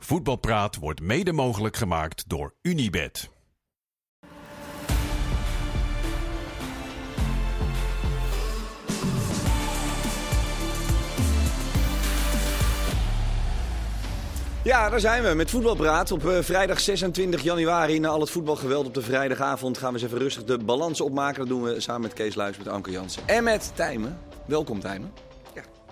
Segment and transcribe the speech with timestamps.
[0.00, 3.30] Voetbalpraat wordt mede mogelijk gemaakt door Unibed.
[14.62, 16.12] Ja, daar zijn we met Voetbalpraat.
[16.12, 20.06] Op eh, vrijdag 26 januari, na al het voetbalgeweld op de vrijdagavond, gaan we eens
[20.06, 21.38] even rustig de balans opmaken.
[21.38, 24.18] Dat doen we samen met Kees Luijs, met Anke Jansen en met Tijmen.
[24.46, 25.27] Welkom Tijmen.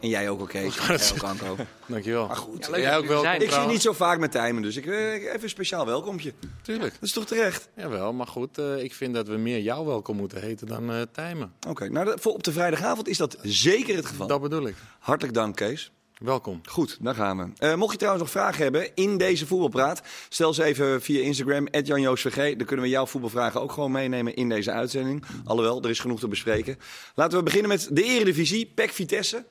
[0.07, 0.79] En jij ook al, Kees.
[0.79, 1.57] En jij ook, Anko.
[1.86, 2.27] Dankjewel.
[2.27, 3.25] Maar goed, leuk Jij ook wel.
[3.25, 6.33] ik zie niet zo vaak met Tijmen, dus ik, eh, even een speciaal welkomtje.
[6.62, 6.92] Tuurlijk.
[6.92, 7.69] Dat is toch terecht?
[7.77, 11.02] Jawel, maar goed, eh, ik vind dat we meer jou welkom moeten heten dan eh
[11.12, 11.52] Tijmen.
[11.69, 14.27] Oké, nou voor op de vrijdagavond is dat zeker het geval.
[14.27, 14.74] Dat bedoel ik.
[14.98, 15.91] Hartelijk dank, Kees.
[16.19, 16.61] Welkom.
[16.64, 17.66] Goed, daar gaan we.
[17.66, 21.69] Eh, mocht je trouwens nog vragen hebben in deze voetbalpraat, stel ze even via Instagram,
[21.83, 22.36] @janjoosvg.
[22.36, 25.25] Dan kunnen we jouw voetbalvragen ook gewoon meenemen in deze uitzending.
[25.45, 26.78] Alhoewel, er is genoeg te bespreken.
[27.14, 29.45] Laten we beginnen met de Eredivisie, PEC Vitesse.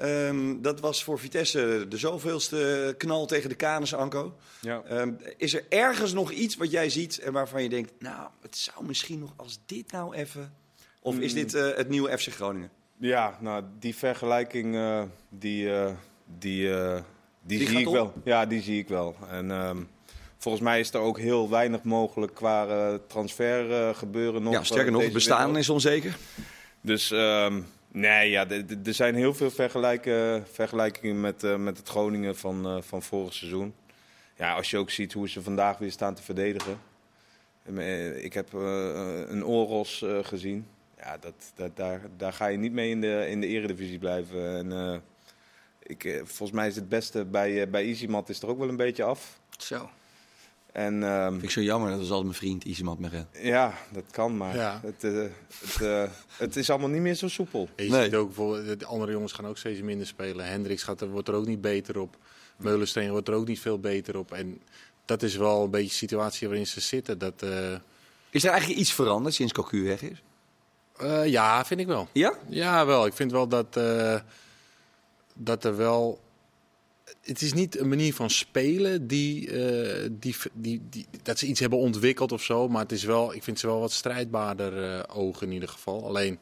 [0.00, 4.36] Ehm, dat was voor Vitesse de zoveelste knal tegen de Canis, Anko.
[4.60, 4.82] Ja.
[4.82, 8.56] Ehm, is er ergens nog iets wat jij ziet en waarvan je denkt, nou, het
[8.56, 10.54] zou misschien nog als dit nou even...
[11.02, 12.70] Of is dit eh, het nieuwe FC Groningen?
[12.96, 15.86] Ja, nou, die vergelijking, eh, die, eh,
[16.38, 16.68] die,
[17.42, 17.92] die, Die zie ik op?
[17.92, 18.12] wel.
[18.24, 19.16] Ja, die zie ik wel.
[19.30, 19.78] En ehm,
[20.38, 24.52] volgens mij is er ook heel weinig mogelijk qua transfer gebeuren nog.
[24.52, 26.16] ja, sterker nog, het bestaan is onzeker.
[26.80, 27.12] Dus
[27.92, 28.48] nee, ja,
[28.84, 33.74] er zijn heel veel vergelijkingen met, eh, met het Groningen van, eh, van vorig seizoen.
[34.36, 36.80] Ja, als je ook ziet hoe ze vandaag weer staan te verdedigen.
[37.62, 40.66] Eh, Ik heb een Oros gezien.
[40.98, 44.56] Ja, dat, dat, daar, daar ga je niet mee in de, in de eredivisie blijven.
[44.56, 45.02] En,
[45.82, 49.04] ik, volgens mij is het beste bij, bij Easymat is er ook wel een beetje
[49.04, 49.40] af.
[49.58, 49.90] Zo.
[50.72, 53.26] En ehm, Vind ik zo jammer, dat was altijd mijn vriend Isemat Meret.
[53.32, 54.80] ja, dat kan, maar Ja.
[54.82, 55.12] het, eh,
[55.64, 56.02] het, eh,
[56.36, 57.68] het is allemaal niet meer zo soepel.
[57.76, 58.04] En je Nee.
[58.04, 60.46] ziet ook bijvoorbeeld, de andere jongens gaan ook steeds minder spelen.
[60.46, 62.16] Hendricks gaat er, wordt er ook niet beter op.
[62.56, 64.32] Meulensteen wordt er ook niet veel beter op.
[64.32, 64.60] En
[65.04, 67.18] dat is wel een beetje de situatie waarin ze zitten.
[67.18, 67.74] Dat, eh,
[68.30, 70.22] Is er eigenlijk iets veranderd sinds Cocu weg is?
[70.96, 72.08] eh, ja, vind ik wel.
[72.12, 72.34] Ja?
[72.48, 73.06] Ja, wel.
[73.06, 74.20] Ik vind wel dat, eh,
[75.34, 76.20] dat er wel.
[77.20, 81.60] Het is niet een manier van spelen die, eh, die, die, die, dat ze iets
[81.60, 82.68] hebben ontwikkeld of zo.
[82.68, 86.06] Maar het is wel, ik vind ze wel wat strijdbaarder eh, ogen in ieder geval.
[86.06, 86.40] Alleen,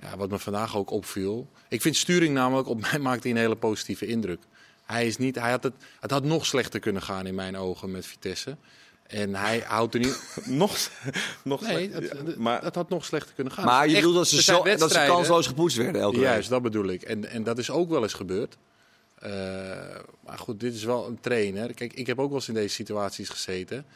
[0.00, 1.50] ja, wat me vandaag ook opviel.
[1.68, 4.40] Ik vind Sturing namelijk, op mij maakt hij een hele positieve indruk.
[4.84, 7.90] Hij is niet, hij had het, het had nog slechter kunnen gaan in mijn ogen
[7.90, 8.56] met Vitesse.
[9.06, 10.22] En hij houdt er niet.
[10.44, 10.90] Nog,
[11.44, 13.64] nog Nee, het, maar het had nog slechter kunnen gaan.
[13.64, 16.24] Maar je bedoelt dat ze, zo, dat ze kansloos gepoetst werden elke week?
[16.24, 17.02] Juist, dat bedoel ik.
[17.02, 18.56] En, en dat is ook wel eens gebeurd.
[19.24, 19.30] Eh,
[20.24, 21.74] maar goed, dit is wel een trainer.
[21.74, 23.86] Kijk, ik heb ook wel eens in deze situaties gezeten.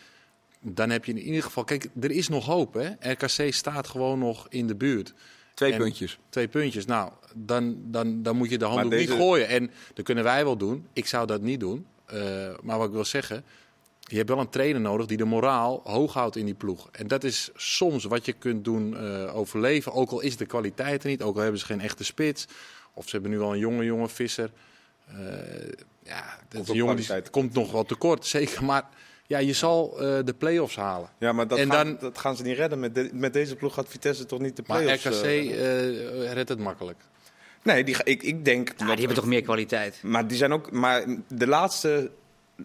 [0.60, 1.64] Dan heb je in ieder geval...
[1.64, 3.10] Kijk, er is nog hoop, hè.
[3.12, 5.14] RKC staat gewoon nog in de buurt.
[5.54, 6.18] Twee En- puntjes.
[6.28, 6.84] Twee puntjes.
[6.84, 9.48] Nou, dan, dan, dan moet je de handdoek deze- niet gooien.
[9.48, 10.86] En dat kunnen wij wel doen.
[10.92, 11.86] Ik zou dat niet doen.
[12.06, 12.18] Eh,
[12.62, 13.44] maar wat ik wil zeggen...
[14.00, 16.88] Je hebt wel een trainer nodig die de moraal hoog houdt in die ploeg.
[16.92, 19.92] En dat is soms wat je kunt doen eh, overleven.
[19.92, 21.22] Ook al is de kwaliteit er niet.
[21.22, 22.46] Ook al hebben ze geen echte spits.
[22.94, 24.50] Of ze hebben nu al een jonge, jonge visser.
[25.08, 25.16] Eh,
[26.02, 28.26] ja, dat jongen die komt nog wel tekort.
[28.36, 28.64] Zeker.
[28.64, 28.82] Maar
[29.26, 31.08] ja, je zal eh, de play-offs halen.
[31.18, 32.80] Ja, maar dat, En gaan, dan- dat gaan ze niet redden.
[32.80, 35.04] Met, de- met deze ploeg gaat Vitesse toch niet de Maar play-offs...
[35.04, 36.98] RKC eh, eh, redt het makkelijk.
[37.62, 38.68] nee, die, ik, ik denk...
[38.68, 39.98] Dat- die hebben toch meer kwaliteit.
[40.02, 40.70] Maar die zijn ook...
[40.70, 42.10] Maar de laatste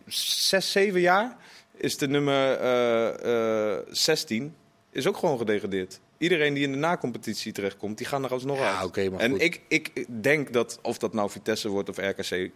[0.08, 1.36] zes, zeven jaar
[1.78, 4.56] is de nummer eh, eh, 16
[4.92, 6.00] is ook gewoon gedegradeerd.
[6.24, 9.12] Iedereen die in de nacompetitie terechtkomt, die gaan er alsnog Ja, uit.
[9.12, 9.42] maar en goed.
[9.42, 12.52] ik, ik denk dat, of dat nou Vitesse wordt of RKC...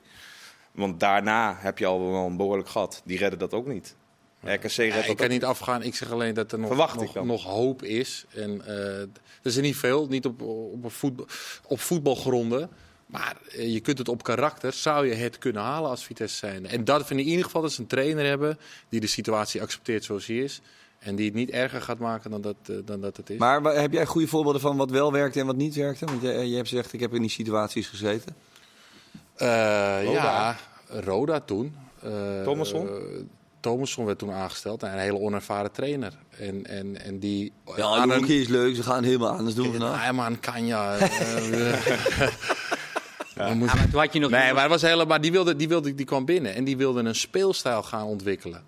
[0.72, 3.02] Want daarna heb je al wel een behoorlijk gat.
[3.06, 3.96] Die redden dat ook niet.
[4.42, 5.84] RKC Ja, dat ik kan niet afgaan.
[5.84, 8.26] Ik zeg alleen dat er nog, nog, hoop is.
[8.34, 9.10] En, eh, er
[9.44, 11.28] is er niet veel, niet op, op, voetbal,
[11.68, 12.70] op voetbalgronden.
[13.06, 16.68] Maar eh, je kunt het op karakter, zou je het kunnen halen als Vitesse zijn.
[16.68, 19.62] En dat vind ik in ieder geval dat ze een trainer hebben die de situatie
[19.62, 20.62] accepteert zoals die is.
[21.00, 23.38] En die het niet erger gaat maken dan dat, eh, dan dat het is.
[23.38, 26.06] Maar heb jij goede voorbeelden van wat wel werkte en wat niet werkte?
[26.06, 28.36] Want je, je hebt gezegd, ik heb in die situaties gezeten.
[29.36, 30.12] Eh, Roda.
[30.14, 31.76] ja, Roda toen.
[32.02, 32.88] Eh, Thomasson?
[32.88, 32.94] eh,
[33.60, 34.82] Thomasson werd toen aangesteld.
[34.84, 36.14] Een hele onervaren trainer.
[36.40, 37.52] En, en, en die...
[37.76, 40.04] Ja, een- is leuk, ze gaan helemaal anders doen vandaag.
[40.04, 40.98] Ja, man, kan ja.
[40.98, 41.82] eh,
[43.36, 46.06] Ja, maar toen had je nog Nee, maar, was helemaal, die, wilde, die, wilde, die
[46.06, 48.64] kwam binnen en die wilde een speelstijl gaan ontwikkelen.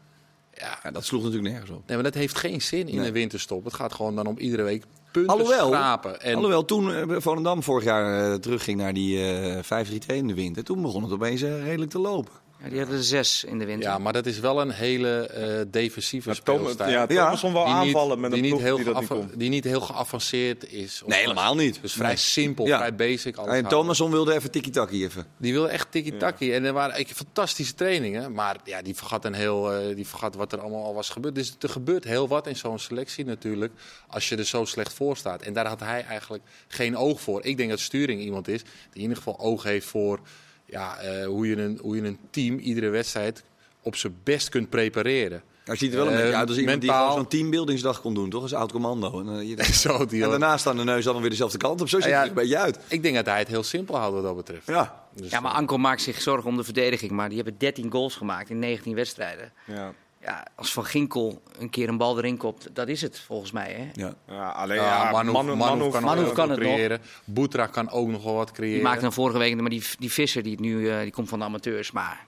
[0.59, 1.81] Ja, Ja, dat sloeg natuurlijk nergens op.
[1.87, 3.05] nee, maar dat heeft geen zin in Nee.
[3.05, 3.63] de winterstop.
[3.63, 6.21] Het gaat gewoon dan om iedere week punten Alhoewel- schrapen.
[6.21, 10.33] En, Alhoewel, toen eh, Volendam vorig jaar eh, terugging naar die eh 5-3-2 in de
[10.33, 12.31] winter, toen begon het opeens redelijk te lopen.
[12.63, 13.89] Ja, die hadden er zes in de winter.
[13.89, 16.89] Ja, maar dat is wel een hele eh, defensieve speelstijl.
[16.89, 17.23] ja, Ja.
[17.25, 19.39] Thomas wel die niet- aanvallen met een ploeg heel die dat niet.
[19.39, 21.01] Die niet heel geavanceerd is.
[21.03, 21.79] Of Nee, helemaal niet.
[21.81, 22.77] Dus vrij simpel, Ja.
[22.77, 23.35] vrij basic.
[23.37, 23.67] alles En.
[23.67, 25.25] Thomason wilde even tiki-taki even.
[25.37, 26.53] Die wilde echt tiki-taki.
[26.53, 28.31] En er waren echt fantastische trainingen.
[28.33, 31.35] Maar ja, die vergat, een heel, eh, die vergat wat er allemaal al was gebeurd.
[31.35, 33.73] Dus er gebeurt heel wat in zo'n selectie natuurlijk.
[34.07, 35.41] Als je er zo slecht voor staat.
[35.41, 37.45] En daar had hij eigenlijk geen oog voor.
[37.45, 40.19] Ik denk dat Sturing iemand is die in ieder geval oog heeft voor
[40.69, 43.43] ja, eh, hoe, je een, hoe je een team iedere wedstrijd
[43.81, 45.41] op zijn best kunt prepareren.
[45.63, 48.01] Hij ziet er wel een Eh, beetje uit als iemand die mentaal- gewoon zo'n teambuildingsdag
[48.01, 48.41] kon doen, toch?
[48.41, 49.19] Als oud commando.
[49.21, 51.81] En, eh, je denkt- Zo, die en daarna staan de neus dan weer dezelfde kant
[51.81, 51.89] op.
[51.89, 52.79] Zo ziet Ja, het er een beetje uit.
[52.87, 54.67] Ik denk dat hij het heel simpel houdt wat dat betreft.
[54.67, 55.03] Ja.
[55.15, 57.11] Dus, Ja, maar Anko maakt zich zorgen om de verdediging.
[57.11, 59.51] Maar die hebben 13 goals gemaakt in 19 wedstrijden.
[59.65, 59.93] Ja.
[60.21, 63.71] Ja, als Van Ginkel een keer een bal erin kopt, dat is het volgens mij.
[63.73, 64.01] Hè?
[64.05, 64.13] Ja.
[64.27, 66.67] Ja, alleen Ja, ja, Manu, Manu- Manu Manu- kan, kan het nog.
[66.73, 67.01] creëren.
[67.23, 68.73] Boetra kan ook nog wel wat creëren.
[68.75, 71.29] Die maakte dan vorige week, maar die, die Visser die, het nu, eh, die komt
[71.29, 71.91] van de amateurs.
[71.91, 72.27] Maar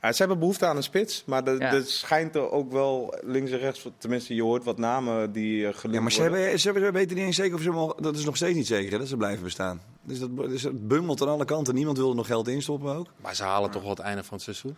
[0.00, 1.72] Ja, ze hebben behoefte aan een spits, maar er Ja.
[1.72, 5.74] er schijnt er ook wel links en rechts, tenminste je hoort wat namen die eh
[5.74, 6.40] genoemd Ja, maar ze, worden.
[6.40, 8.66] hebben, ze hebben- weten niet eens zeker of ze mogen, dat is nog steeds niet
[8.66, 9.80] zeker hè, dat ze blijven bestaan.
[10.02, 11.74] Dus dat, dus het bungelt aan alle kanten.
[11.74, 13.06] Niemand wil er nog geld in stoppen ook.
[13.20, 14.76] Maar ze halen toch wel het einde van het seizoen.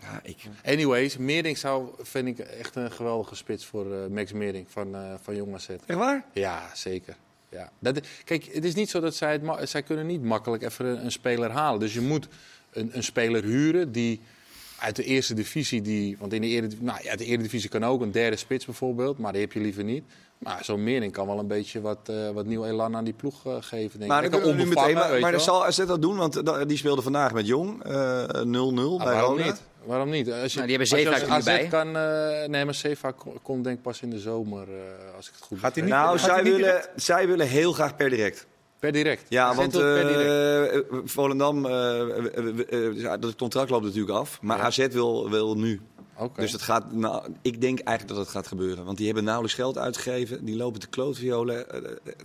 [0.00, 4.66] Ja, ik, Anyways, Meerding zou, vind ik echt een geweldige spits voor eh, Max Meerding
[4.68, 5.68] van, eh van Jong AZ.
[5.68, 6.24] echt waar?
[6.32, 7.16] Ja, zeker.
[7.48, 7.70] Ja.
[7.78, 11.04] Dat, kijk, het is niet zo dat zij het zij kunnen niet makkelijk even een,
[11.04, 11.80] een speler halen.
[11.80, 12.28] Dus je moet
[12.70, 14.20] een, een speler huren die
[14.78, 18.00] uit de eerste divisie, die, want in de eredivisie, nou ja, de eredivisie kan ook
[18.00, 20.04] een derde spits bijvoorbeeld, maar die heb je liever niet.
[20.38, 23.42] Maar zo'n Meerding kan wel een beetje wat, eh, wat nieuw elan aan die ploeg
[23.60, 23.98] geven.
[23.98, 24.44] Denk Maar, ik.
[24.44, 27.82] nu meteen, maar, zal AZ dat doen, want die speelde vandaag met Jong.
[27.84, 29.56] eh, 0-0 Ah, bij Roda.
[29.84, 30.30] Waarom niet?
[30.32, 31.66] Als je, Nou, die hebben als je Zeefuik als er nu AZ bij.
[31.68, 32.64] kan, eh, nee,
[33.02, 35.74] maar kon- komt denk ik pas in de zomer, eh, als ik het goed Gaat
[35.74, 38.46] hij niet- Nou, Gaat zij hij niet willen, zij willen heel graag per direct.
[38.78, 39.22] Per direct.
[39.28, 40.08] Ja, want direct.
[40.10, 41.62] eh, eh, Volendam,
[43.20, 44.38] dat contract loopt natuurlijk af.
[44.42, 44.62] Maar Ja.
[44.64, 45.80] AZ wil, wil nu.
[46.16, 46.40] Oké.
[46.40, 48.84] Dus het gaat, nou, ik denk eigenlijk dat het gaat gebeuren.
[48.84, 50.44] Want die hebben nauwelijks geld uitgegeven.
[50.44, 51.66] Die lopen te klootviolen.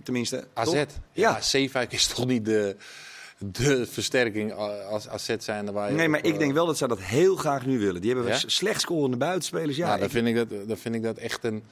[0.02, 0.44] tenminste.
[0.54, 0.64] AZ.
[0.72, 0.86] toch?
[1.12, 1.38] Ja,
[1.72, 1.86] Ja.
[1.88, 2.76] Is toch niet de,
[3.38, 4.52] de versterking
[4.88, 7.00] als AZ zijn waar je Nee, maar op, ik eh, denk wel dat ze dat
[7.00, 8.00] heel graag nu willen.
[8.00, 8.38] Die hebben Ja?
[8.46, 9.76] slecht scorende buitenspelers.
[9.76, 11.62] Ja, nou, dan, ik- vind ik dat, dan vind ik dat echt een...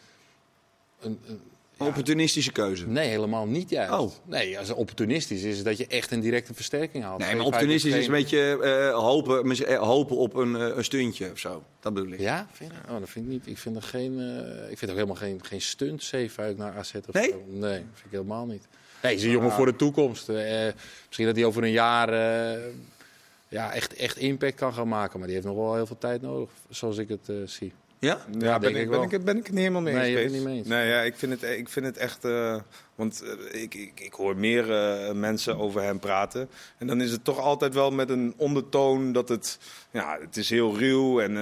[1.00, 1.41] een, een
[1.87, 2.87] opportunistische keuze.
[2.87, 3.93] nee, helemaal niet juist.
[3.93, 4.12] Oh.
[4.25, 7.20] Nee, als opportunistisch is, dat je echt een directe versterking haalt.
[7.20, 11.38] Nee, maar opportunistisch is een beetje eh, hopen, eh, hopen op een, een stuntje of
[11.38, 11.62] zo.
[11.81, 12.20] Dat bedoel ik.
[12.20, 12.73] Ja, vind?
[12.91, 13.47] Oh, dat vind ik niet.
[13.47, 14.19] Ik vind er geen.
[14.70, 17.31] ik vind ook helemaal geen, geen stunt Zeefuik naar AZ of Nee?
[17.31, 17.43] zo.
[17.49, 18.67] Nee, vind ik helemaal niet.
[19.02, 20.28] Nee, is een jongen voor de toekomst.
[20.28, 20.69] Eh,
[21.06, 22.60] misschien dat hij over een jaar eh,
[23.49, 25.19] ja, echt, echt impact kan gaan maken.
[25.19, 27.72] Maar die heeft nog wel heel veel tijd nodig, zoals ik het eh, zie.
[28.02, 28.19] Ja?
[28.38, 30.10] Ja, ben, ik, ben, ik, het- ben ik het niet helemaal mee Nee, eens.
[30.12, 30.34] je bent Kees.
[30.38, 30.69] het niet mee eens.
[30.69, 32.25] Nee, ja, ik, vind het, ik vind het echt...
[32.25, 32.56] eh,
[32.94, 33.22] want
[33.52, 36.49] eh, ik, ik, ik hoor meer eh, mensen over hem praten.
[36.78, 39.58] En dan is het toch altijd wel met een ondertoon dat het...
[39.90, 41.34] Ja, het is heel ruw en...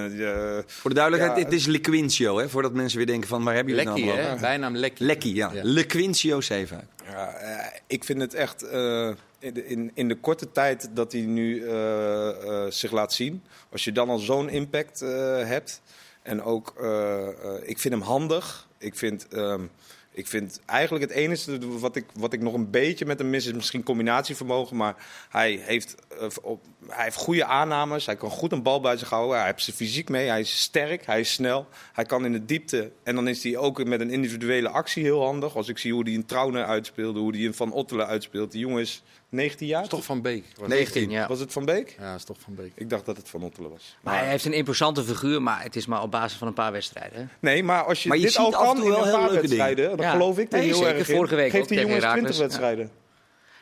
[0.67, 3.67] Voor de duidelijkheid, Ja, het is Lequincio, hè, voordat mensen weer denken van waar heb
[3.67, 4.37] je het nou over?
[4.39, 5.05] Bijnaam Lekkie.
[5.05, 5.51] Lekkie, ja.
[5.53, 5.61] Ja.
[5.63, 6.85] Lequincio Zeefuik.
[7.09, 11.11] Ja, eh, ik vind het echt eh, in, de, in, in de korte tijd dat
[11.11, 13.43] hij nu eh, eh, zich laat zien.
[13.71, 15.09] Als je dan al zo'n impact eh,
[15.45, 15.81] hebt.
[16.21, 18.67] En ook, eh, eh, ik vind hem handig.
[18.77, 19.65] Ik vind, ehm,
[20.13, 23.45] ik vind eigenlijk het enige wat ik, wat ik nog een beetje met hem mis
[23.45, 24.77] is misschien combinatievermogen.
[24.77, 24.95] Maar
[25.29, 28.05] hij heeft, eh, op, hij heeft goede aannames.
[28.05, 29.37] Hij kan goed een bal bij zich houden.
[29.37, 30.27] Hij heeft zijn fysiek mee.
[30.27, 31.05] Hij is sterk.
[31.05, 31.67] Hij is snel.
[31.93, 32.91] Hij kan in de diepte.
[33.03, 35.55] En dan is hij ook met een individuele actie heel handig.
[35.55, 37.19] Als ik zie hoe hij een Trauner uitspeelde.
[37.19, 38.51] Hoe hij een Van Ottelen uitspeelt.
[38.51, 39.81] Die jongen is 19 jaar.
[39.83, 40.45] Is toch Van Beek?
[40.55, 41.27] Was 19, ja.
[41.27, 41.95] Was het Van Beek?
[41.99, 42.71] Ja, dat is toch Van Beek.
[42.75, 43.97] Ik dacht dat het Van Ottelen was.
[44.01, 46.71] Maar hij heeft een imposante figuur, maar het is maar op basis van een paar
[46.71, 47.19] wedstrijden.
[47.19, 47.25] hè.
[47.39, 50.11] Nee, maar als je, Maar je dit ziet al kan in een paar wedstrijden, Ja.
[50.11, 50.95] geloof ik er Nee, heel zeker.
[50.95, 51.15] erg in.
[51.15, 52.37] Vorige week Geeft die tegen jongens 20 Heracles.
[52.37, 52.91] wedstrijden.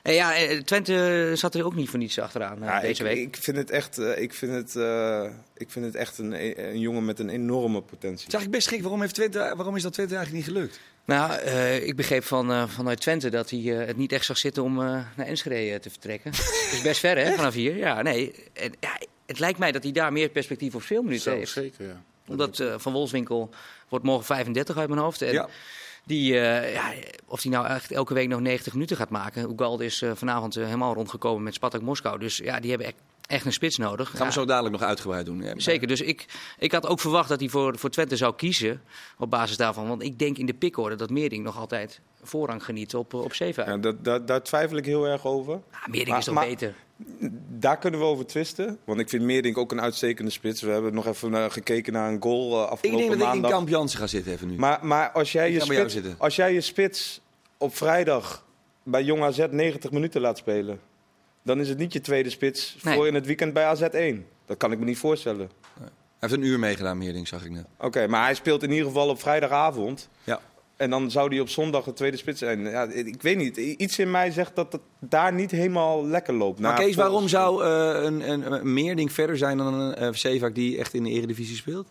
[0.03, 3.07] En ja, eh, Twente zat er ook niet voor niets achteraan eh, Ja, deze ik,
[3.15, 3.35] week.
[3.35, 5.23] ik vind het echt, eh, ik vind het, eh,
[5.57, 8.09] ik vind het echt een, een jongen met een enorme potentie.
[8.25, 8.81] Het is eigenlijk best gek.
[8.81, 10.79] Waarom, heeft Twente, waarom is dat Twente eigenlijk niet gelukt?
[11.05, 14.37] Nou, eh, ik begreep van, eh, vanuit Twente dat hij eh, het niet echt zag
[14.37, 16.31] zitten om eh, naar Enschede eh, te vertrekken.
[16.65, 17.77] Dat is best ver, hè, vanaf hier.
[17.77, 18.33] Ja, nee.
[18.53, 21.51] En, ja, het lijkt mij dat hij daar meer perspectief op speelminuten Zo, heeft.
[21.51, 22.01] zeker, ja.
[22.27, 23.49] Omdat eh, Van Wolfswinkel
[23.89, 25.21] wordt morgen 35 uit mijn hoofd.
[25.21, 25.47] En Ja.
[26.05, 26.93] Die, eh, ja,
[27.25, 29.51] of hij nou echt elke week nog 90 minuten gaat maken.
[29.51, 32.19] Ugalde is eh, vanavond eh, helemaal rondgekomen met Spartak Moskou.
[32.19, 34.09] Dus ja, die hebben echt, echt een spits nodig.
[34.09, 35.41] Gaan we zo dadelijk nog uitgebreid doen.
[35.41, 35.53] Ja.
[35.57, 36.25] Zeker, dus ik,
[36.57, 38.81] ik had ook verwacht dat hij voor, voor Twente zou kiezen
[39.17, 39.87] op basis daarvan.
[39.87, 43.33] Want ik denk in de pikorde dat Meerding nog altijd voorrang geniet op, eh, op
[43.33, 43.67] Zeefuik.
[43.67, 45.53] Ja, dat, dat, daar twijfel ik heel erg over.
[45.53, 46.73] Ah, Meerding Maar- is toch maar- beter?
[47.49, 48.77] Daar kunnen we over twisten.
[48.83, 50.61] Want ik vind Meerdink ook een uitstekende spits.
[50.61, 53.25] We hebben nog even eh, gekeken naar een goal eh, Ik afgelopen denk dat ik
[53.25, 53.51] in maandag.
[53.51, 54.55] Kamp Jansen ga zitten even nu.
[54.57, 57.21] Maar, maar als, jij Ik je spits, als jij je spits
[57.57, 58.45] op vrijdag
[58.83, 60.79] bij Jong AZ 90 minuten laat spelen.
[61.43, 62.95] dan is het niet je tweede spits Nee.
[62.95, 64.25] voor in het weekend bij AZ1.
[64.45, 65.49] Dat kan ik me niet voorstellen.
[65.79, 65.89] Hij
[66.29, 67.65] heeft een uur meegedaan, meer ding zag ik net.
[67.77, 70.09] Oké, maar hij speelt in ieder geval op vrijdagavond.
[70.23, 70.39] Ja.
[70.79, 72.59] En dan zou hij op zondag de tweede spits zijn.
[72.59, 73.57] Ja, ik weet niet.
[73.57, 76.59] Iets in mij zegt dat het daar niet helemaal lekker loopt.
[76.59, 80.53] Maar Kees, waarom volgens- zou eh, een, een, een Meerding verder zijn dan een uh,
[80.53, 81.87] die echt in de Eredivisie speelt?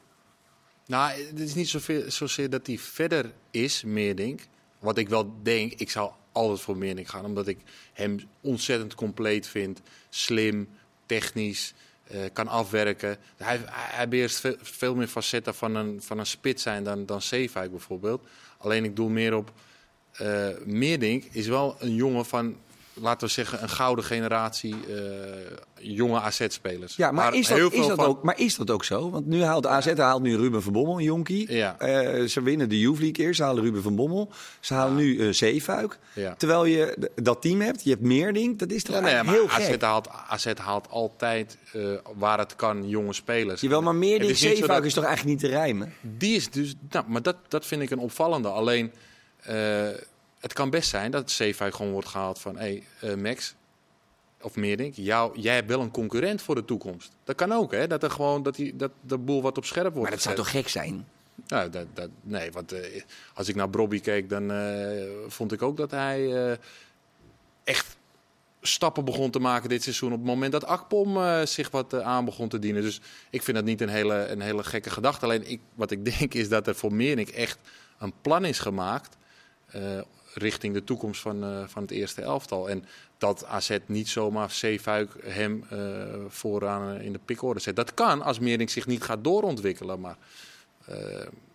[0.87, 4.41] Nou, het is niet zoveel, zozeer dat hij verder is, Meerdink.
[4.79, 7.25] Wat ik wel denk, ik zou altijd voor Meerdink gaan.
[7.25, 7.59] Omdat ik
[7.93, 9.81] hem ontzettend compleet vind.
[10.09, 10.69] Slim,
[11.07, 13.17] technisch, eh, kan afwerken.
[13.37, 17.23] Hij, hij beheerst veel, veel meer facetten van een, van een spits zijn dan, dan
[17.23, 18.27] Zeefuik bijvoorbeeld.
[18.59, 19.53] Alleen ik doe meer op...
[20.13, 22.57] eh Meerdink is wel een jongen van,
[23.01, 24.97] laten we zeggen, een gouden generatie eh,
[25.81, 26.97] jonge AZ-spelers.
[26.97, 29.11] Ja, maar, is, dat, is dat van- ook, maar is dat ook zo?
[29.11, 31.53] Want nu haalt AZ haalt nu Ruben van Bommel, een jonkie.
[31.53, 31.79] Ja.
[31.79, 34.31] Eh, ze winnen de Youth League eerst, ze halen Ruben van Bommel.
[34.61, 35.99] Ze halen nu eh Zeefuik.
[36.13, 36.35] Ja.
[36.35, 38.59] Terwijl je dat team hebt, je hebt Meerding.
[38.59, 39.83] Dat is toch nee, maar heel AZ gek?
[39.83, 41.59] haalt, AZ haalt altijd
[42.17, 43.61] waar het kan jonge spelers.
[43.61, 45.93] Jawel, maar Meerding, is Zeefuik dat- is toch eigenlijk niet te rijmen?
[46.01, 48.49] Die is dus, nou, maar dat, dat vind ik een opvallende.
[48.49, 48.93] Alleen,
[50.39, 53.55] het kan best zijn dat Zeefuik gewoon wordt gehaald van, hé hey, eh, Max,
[54.41, 57.11] of Meerdink, jou, jij hebt wel een concurrent voor de toekomst.
[57.25, 57.87] Dat kan ook, hè?
[57.87, 60.01] Dat er gewoon dat die, dat de boel wat op scherp wordt.
[60.01, 61.09] Maar dat zou toch gek zijn?
[61.47, 63.03] Nou, dat, dat, nee, want eh,
[63.35, 66.59] als ik naar Brobby keek, dan eh, vond ik ook dat hij
[67.65, 67.97] echt
[68.61, 70.13] stappen begon te maken dit seizoen.
[70.13, 72.83] Op het moment dat Akpom zich wat aan begon te dienen.
[72.83, 75.25] Dus ik vind dat niet een hele, een hele gekke gedachte.
[75.25, 77.59] Alleen ik, wat ik denk is dat er voor Meerink echt
[77.99, 79.17] een plan is gemaakt.
[80.35, 82.71] Richting de toekomst van, eh, van het eerste elftal.
[82.71, 82.85] En
[83.19, 85.79] dat AZ niet zomaar Zeefuik hem eh,
[86.29, 87.77] vooraan eh, in de pikorde zet.
[87.77, 90.01] Dat kan als Meerink zich niet gaat doorontwikkelen.
[90.01, 90.17] Maar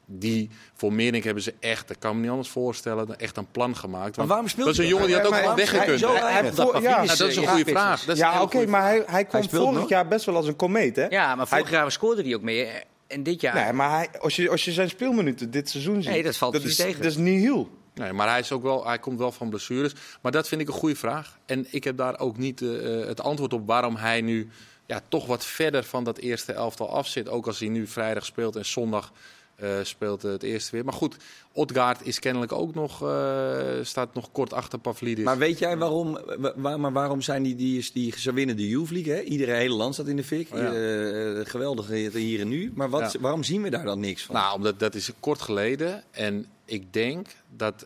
[0.05, 3.75] die, voor Meerink hebben ze echt, dat kan me niet anders voorstellen, echt een plan
[3.75, 4.05] gemaakt.
[4.05, 5.99] Maar Want waarom speelt dat is een hij jongen die had ook weggekund.
[5.99, 8.03] Ja, dat is een goede vraag.
[8.05, 9.89] Dat is een Ja, oké, maar hij, hij kwam vorig nog?
[9.89, 11.05] jaar best wel als een komeet, hè?
[11.07, 12.83] Ja, maar vorig Hij- jaar scoorde hij ook meer.
[13.07, 13.55] En dit jaar...
[13.63, 16.11] Nee, maar hij, als, je, als je zijn speelminuten dit seizoen ziet...
[16.11, 17.01] Nee, dat valt is, tegen.
[17.01, 17.69] Dat is niet heel.
[17.93, 19.93] Nee, maar hij, is ook wel, hij komt wel van blessures.
[20.21, 21.37] Maar dat vind ik een goede vraag.
[21.45, 24.49] En ik heb daar ook niet eh, eh, het antwoord op waarom hij nu
[24.85, 27.29] ja, toch wat verder van dat eerste elftal af zit.
[27.29, 29.11] Ook als hij nu vrijdag speelt en zondag
[29.55, 30.83] eh, speelt het eerste weer.
[30.85, 31.15] Maar goed,
[31.51, 35.25] Odgaard is kennelijk ook nog, eh, staat nog kort achter Pavlidis.
[35.25, 38.67] Maar weet jij waarom, wa- wa- maar waarom zijn die, die, die, ze winnen de
[38.69, 39.21] Youth League, hè?
[39.21, 40.47] Iedere hele land staat in de fik.
[40.53, 40.73] Oh ja.
[40.73, 42.71] Eh, geweldig hier en nu.
[42.75, 43.19] Maar wat, Ja.
[43.19, 44.35] waarom zien we daar dan niks van?
[44.35, 46.03] Nou, omdat dat is kort geleden.
[46.11, 47.85] En ik denk dat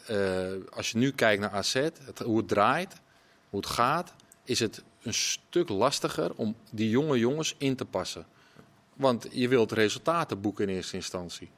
[0.69, 2.93] als je nu kijkt naar AZ, het, hoe het draait,
[3.49, 8.25] hoe het gaat, is het een stuk lastiger om die jonge jongens in te passen.
[8.97, 11.49] Want je wilt resultaten boeken in eerste instantie.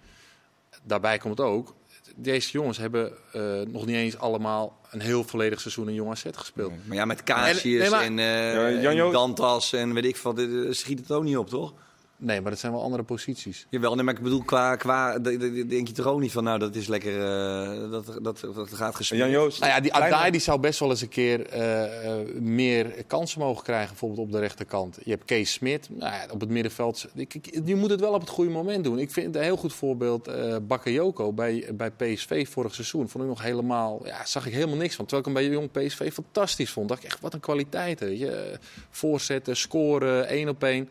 [0.83, 1.75] Daarbij komt ook,
[2.15, 6.25] deze jongens hebben eh, nog niet eens allemaal een heel volledig seizoen in Jong AZ
[6.31, 6.71] gespeeld.
[6.85, 10.17] Maar ja, met Casius En- nee, maar- en, eh, Ja, en Dantas en weet ik
[10.17, 11.73] wat, dit, eh, schiet het ook niet op, toch?
[12.21, 13.65] Nee, maar dat zijn wel andere posities.
[13.69, 16.75] Jawel, nee, maar ik bedoel, qua, qua denk je toch ook niet van, nou, dat
[16.75, 19.19] is lekker, eh, dat, dat, dat gaat gespeeld.
[19.21, 22.27] Jan Joost, Nou ja, die Adai die zou best wel eens een keer eh, eh,
[22.41, 24.97] meer kansen mogen krijgen, bijvoorbeeld op de rechterkant.
[25.03, 27.07] Je hebt Kees Smit, nou ja, op het middenveld.
[27.15, 28.99] Ik, ik- je moet het wel op het goede moment doen.
[28.99, 33.09] Ik vind een heel goed voorbeeld eh Bakayoko bij, bij PSV vorig seizoen.
[33.09, 35.05] Vond ik nog helemaal, ja, zag ik helemaal niks van.
[35.05, 36.89] Terwijl ik hem bij jong PSV fantastisch vond.
[36.89, 37.99] Dacht ik echt, wat een kwaliteit.
[37.99, 38.57] Weet je.
[38.89, 40.89] Voorzetten, scoren, één op één.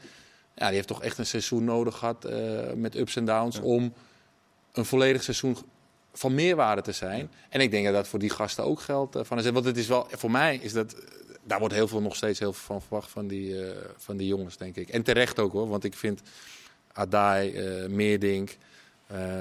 [0.58, 3.92] Ja, die heeft toch echt een seizoen nodig gehad eh, met ups en downs om
[4.72, 5.56] een volledig seizoen
[6.12, 7.30] van meerwaarde te zijn.
[7.48, 9.16] En ik denk dat dat voor die gasten ook geldt.
[9.16, 10.94] eh, van, want het is wel, voor mij is dat,
[11.42, 14.26] daar wordt heel veel, nog steeds heel veel van verwacht van die, eh, van die
[14.26, 14.88] jongens, denk ik.
[14.88, 16.22] En terecht ook hoor, want ik vind
[16.92, 18.56] Adai, Meerdink,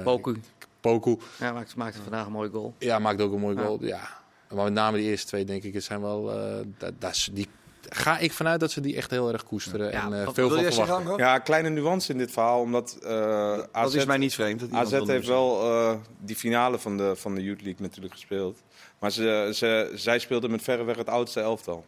[0.04, 0.40] Poku.
[0.80, 2.74] Poku, Ja, maakt, maakte vandaag een mooie goal.
[2.78, 3.62] ja, maakt ook een mooi Ja.
[3.64, 3.84] goal.
[3.84, 4.08] Ja.
[4.54, 7.48] Maar met name die eerste twee, denk ik, het zijn wel, eh, dat, dat die
[7.88, 10.48] ga ik vanuit dat ze die echt heel erg koesteren Ja, en eh, wat veel
[10.48, 11.16] Wil van verwachten.
[11.16, 14.60] Ja, kleine nuance in dit verhaal, omdat eh dat AZ, is mij niet vreemd.
[14.60, 18.12] Dat iemand AZ heeft wel eh, die finale van de, van de Youth League natuurlijk
[18.12, 18.62] gespeeld.
[18.98, 21.84] Maar ze, ze, zij speelden met verreweg het oudste elftal.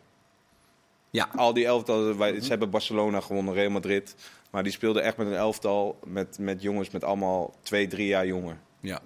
[1.11, 1.29] Ja.
[1.37, 4.15] Al die elftal, wij, ze hebben Barcelona gewonnen, Real Madrid.
[4.51, 8.27] Maar die speelden echt met een elftal met, met jongens met allemaal twee, drie jaar
[8.27, 8.57] jonger.
[8.81, 9.01] Ja.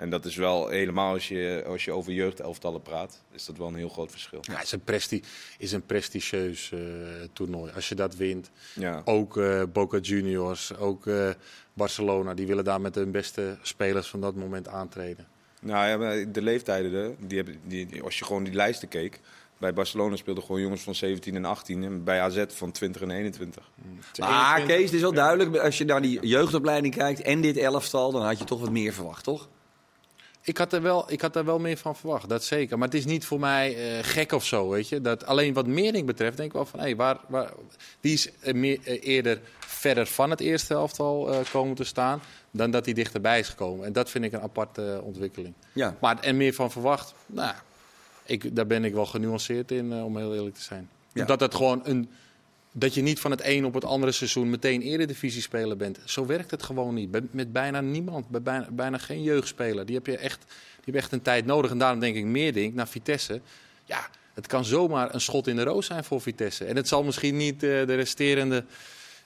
[0.00, 3.66] En dat is wel helemaal als je, als je over jeugdelftallen praat, is dat wel
[3.68, 4.38] een heel groot verschil.
[4.42, 5.22] Ja, het is een, presti
[5.58, 6.78] is een prestigieus eh,
[7.32, 7.72] toernooi.
[7.74, 9.02] Als je dat wint, Ja.
[9.04, 11.28] ook eh, Boca Juniors, ook eh,
[11.72, 15.26] Barcelona, die willen daar met hun beste spelers van dat moment aantreden.
[15.60, 19.20] Nou ja, maar de leeftijden, die hebben, die, die- als je gewoon die lijsten keek.
[19.58, 23.10] Bij Barcelona speelden gewoon jongens van 17 en 18 en bij AZ van 20 en
[23.10, 23.70] 21.
[24.18, 28.12] Maar Kees, het is wel duidelijk, als je naar die jeugdopleiding kijkt en dit elftal,
[28.12, 29.48] dan had je toch wat meer verwacht, toch?
[30.42, 32.78] Ik had, er wel, ik had er wel meer van verwacht, dat zeker.
[32.78, 35.00] Maar het is niet voor mij eh, gek of zo, weet je.
[35.00, 36.80] Dat, alleen wat Meerdink betreft denk ik wel van...
[36.80, 37.52] Hey, waar, waar,
[38.00, 42.22] die is eh, meer, eh, eerder verder van het eerste elftal eh, komen te staan...
[42.50, 43.86] dan dat hij dichterbij is gekomen.
[43.86, 45.54] En dat vind ik een aparte ontwikkeling.
[45.72, 45.96] Ja.
[46.00, 47.54] Maar er meer van verwacht, nou,
[48.24, 50.88] ik, daar ben ik wel genuanceerd in, om heel eerlijk te zijn.
[51.12, 51.24] Ja.
[51.24, 52.10] Dat het gewoon een...
[52.72, 55.98] Dat je niet van het een op het andere seizoen meteen eredivisie speler bent.
[56.04, 57.10] Zo werkt het gewoon niet.
[57.10, 58.28] Bij- Met bijna niemand.
[58.28, 59.86] Bij bijna, bijna geen jeugdspeler.
[59.86, 61.70] Die heb je echt, die hebben echt een tijd nodig.
[61.70, 63.40] En daarom denk ik meer denk naar Vitesse.
[63.84, 66.64] Ja, het kan zomaar een schot in de roos zijn voor Vitesse.
[66.64, 68.64] En het zal misschien niet eh, de resterende,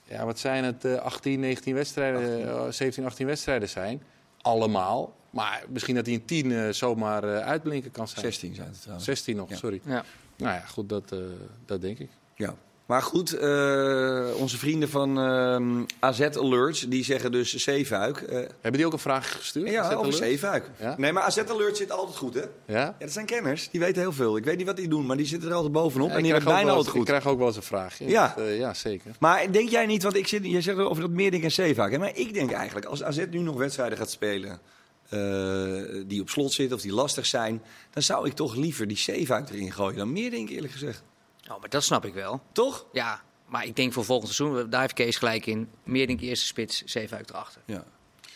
[0.04, 4.02] ja, wat zijn het, eh, 18, 19 wedstrijden, eh, 17, 18 wedstrijden zijn.
[4.40, 5.16] Allemaal.
[5.30, 8.20] Maar misschien dat hij in 10 eh, zomaar eh, uitblinken kan zijn.
[8.20, 9.04] 16 zijn het trouwens.
[9.06, 9.56] 16 nog, Ja.
[9.56, 9.80] sorry.
[9.84, 10.04] Ja.
[10.36, 11.18] Nou ja, goed, dat, eh,
[11.66, 12.08] dat denk ik.
[12.34, 12.54] Ja.
[12.86, 18.16] Maar goed, eh, onze vrienden van ehm, AZ Alerts, die zeggen dus Zeefuik.
[18.16, 19.70] eh, Hebben die ook een vraag gestuurd?
[19.70, 20.12] Ja, dat over?
[20.12, 20.70] Zeefuik.
[20.80, 20.94] Ja?
[20.98, 22.40] Nee, maar AZ Alert zit altijd goed, hè?
[22.40, 22.46] Ja?
[22.66, 23.70] Ja, dat zijn kenners.
[23.70, 24.36] Die weten heel veel.
[24.36, 26.08] Ik weet niet wat die doen, maar die zitten er altijd bovenop.
[26.08, 27.00] Ja, en die hebben bijna altijd goed.
[27.00, 27.98] Ik krijg ook wel eens een vraag.
[27.98, 28.32] Ja.
[28.36, 29.10] Dat, eh, ja, zeker.
[29.18, 31.92] Maar denk jij niet, want ik zit, jij zegt over dat Meerdink en Zeefuik.
[31.92, 31.98] Hè?
[31.98, 34.60] Maar ik denk eigenlijk, als AZ nu nog wedstrijden gaat spelen
[35.08, 38.96] eh, die op slot zitten of die lastig zijn, dan zou ik toch liever die
[38.98, 41.02] Zeefuik erin gooien dan Meerdink, eerlijk gezegd.
[41.50, 42.40] Oh, maar dat snap ik wel.
[42.52, 42.86] Toch?
[42.92, 45.70] Ja, maar ik denk voor volgend seizoen, daar heeft Kees gelijk in.
[45.82, 47.60] Meerdink eerste spits, Zeefuik erachter.
[47.66, 47.84] Ja.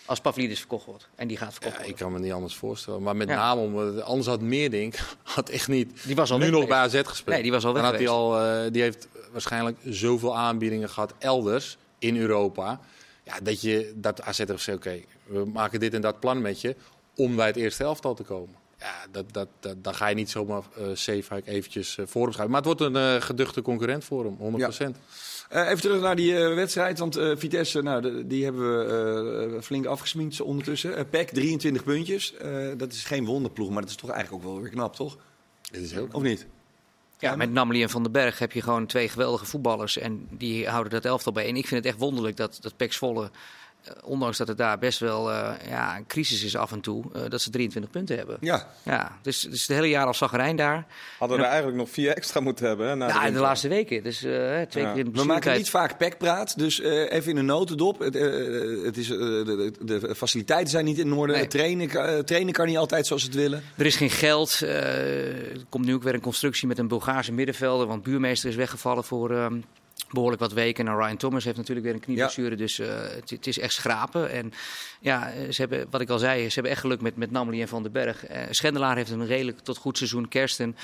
[0.05, 1.09] Als Pavlidis verkocht wordt.
[1.15, 3.03] En die gaat verkocht Ja, ik kan me niet anders voorstellen.
[3.03, 3.35] Maar met Ja.
[3.37, 6.79] name, om, anders had Meerdink had echt niet Die was al nu nog bij.
[6.79, 7.35] AZ gespeeld.
[7.35, 10.88] Nee, die was al weg Dan had hij, al, eh, die heeft waarschijnlijk zoveel aanbiedingen
[10.88, 12.81] gehad elders in Europa.
[13.25, 16.77] Ja, dat, je, dat AZ gezegd, oké, we maken dit en dat plan met je
[17.17, 18.55] om bij het eerste elftal te komen.
[18.80, 22.32] Ja, dat, dat, dat, dan ga je niet zomaar eh Zeefuik eventjes eh, voor hem
[22.32, 22.50] schuiven.
[22.61, 24.37] Maar het wordt een eh, geduchte concurrent voor hem,
[24.94, 24.97] 100%.
[25.49, 29.54] Eh, even terug naar die eh, wedstrijd, want eh, Vitesse, nou, de- die hebben we
[29.56, 30.97] eh, flink afgesminkt ondertussen.
[30.97, 32.35] Eh PEC, 23 puntjes.
[32.37, 35.16] Eh, dat is geen wonderploeg, maar dat is toch eigenlijk ook wel weer knap, toch?
[35.70, 36.47] Dit is heel Of niet?
[37.18, 39.97] Ja, met Namely en Van den Berg heb je gewoon twee geweldige voetballers.
[39.99, 41.47] En die houden dat elftal bij.
[41.49, 43.30] En ik vind het echt wonderlijk dat, dat Pek Zwolle,
[44.04, 47.23] ondanks dat het daar best wel eh, ja, een crisis is af en toe, eh,
[47.28, 48.37] dat ze 23 punten hebben.
[48.40, 48.66] Ja.
[48.82, 50.87] Ja, dus, dus het hele jaar al zaggerijn daar.
[51.18, 52.88] Hadden we er eigenlijk nog vier extra moeten hebben.
[52.88, 54.02] Hè, na Ja, in de laatste weken.
[54.02, 54.92] Dus eh, twee Ja.
[54.92, 57.99] keer in de We maken niet vaak pekpraat, dus eh, even in een notendop.
[57.99, 58.23] Het, eh,
[58.85, 61.33] het is, eh, de, de, de faciliteiten zijn niet in orde.
[61.33, 61.46] Nee.
[61.46, 63.62] Trainen, eh, trainen kan niet altijd zoals ze het willen.
[63.76, 64.62] Er is geen geld.
[64.62, 67.87] eh, er komt nu ook weer een constructie met een Bulgaarse middenvelder.
[67.87, 69.61] Want buurmeester is weggevallen voor ehm,
[70.11, 70.88] behoorlijk wat weken.
[70.88, 72.56] En Ryan Thomas heeft natuurlijk weer een knieblessure.
[72.56, 74.30] Dus eh, het, het is echt schrapen.
[74.30, 74.52] En
[75.00, 77.68] ja, ze hebben, wat ik al zei, ze hebben echt geluk met, met Namely en
[77.68, 78.26] Van den Berg.
[78.26, 80.28] Eh, Schendelaar heeft een redelijk tot goed seizoen.
[80.28, 80.76] Kersten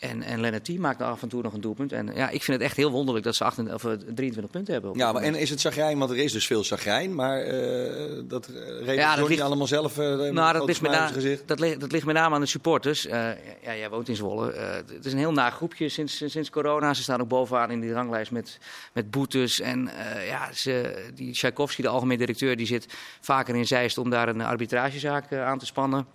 [0.00, 1.92] en, en Lennart T maakt af en toe nog een doelpunt.
[1.92, 4.72] En ja, ik vind het echt heel wonderlijk dat ze 28, of, eh, 23 punten
[4.72, 4.92] hebben.
[4.94, 7.14] Ja, maar, en is het chagrijn, want er is dus veel chagrijn.
[7.14, 10.90] Maar eh, dat uh, Ja, dat Johnny ligt- allemaal zelf eh Nou, dat ligt, met
[10.90, 11.10] na,
[11.46, 13.06] dat, ligt, dat ligt met name aan de supporters.
[13.06, 13.18] Eh,
[13.62, 14.52] ja, jij woont in Zwolle.
[14.52, 16.94] Eh, het is een heel naar groepje sinds, sinds corona.
[16.94, 18.58] Ze staan ook bovenaan in die ranglijst met,
[18.92, 19.60] met boetes.
[19.60, 22.86] En eh, ja, ze, die Tchaikovsky, de algemeen directeur, die zit
[23.20, 26.06] vaker in Zeist om daar een arbitragezaak eh, aan te spannen.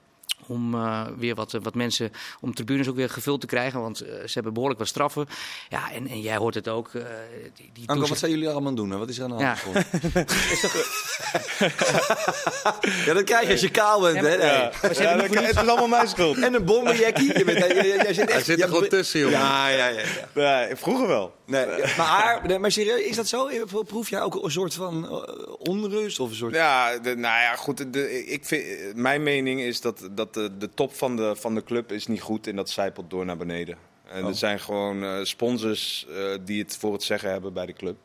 [0.48, 3.82] Om eh, weer wat, wat mensen, om tribunes ook weer gevuld te krijgen.
[3.82, 5.28] Want eh, ze hebben behoorlijk wat straffen.
[5.69, 6.88] Ja, en, en jij hoort het ook.
[6.93, 7.02] eh,
[7.56, 8.89] die, die Anko, toezicht- wat zijn jullie allemaal aan doen?
[8.91, 8.98] hè?
[8.98, 9.60] Wat is er aan de hand?
[9.60, 9.71] Ja.
[13.06, 14.15] ja, dat krijg je als je kaal bent.
[14.15, 14.21] hè?
[14.21, 14.38] Nee.
[14.38, 16.38] Ja, ja, dat- het is allemaal mijn schuld.
[16.38, 16.65] En een
[17.45, 19.38] bent- jij- jij- jij zit Hij echt- zit er gewoon tussen, jongen.
[19.39, 20.00] Ja, ja, ja.
[20.34, 20.67] ja.
[20.67, 21.36] Ja, vroeger wel.
[21.45, 21.65] Nee,
[21.97, 23.49] maar, nee, maar serieus, is dat zo?
[23.86, 26.19] Proef jij ook een soort van eh, onrust?
[26.19, 26.53] Of een soort...
[26.53, 27.93] Ja, de, nou ja, goed.
[27.93, 31.63] De, ik vind, mijn mening is dat, dat de, de top van de, van de
[31.63, 33.77] club is niet goed en dat zijpelt door naar beneden.
[34.08, 34.29] En Oh.
[34.29, 37.97] er zijn gewoon eh, sponsors eh, die het voor het zeggen hebben bij de club.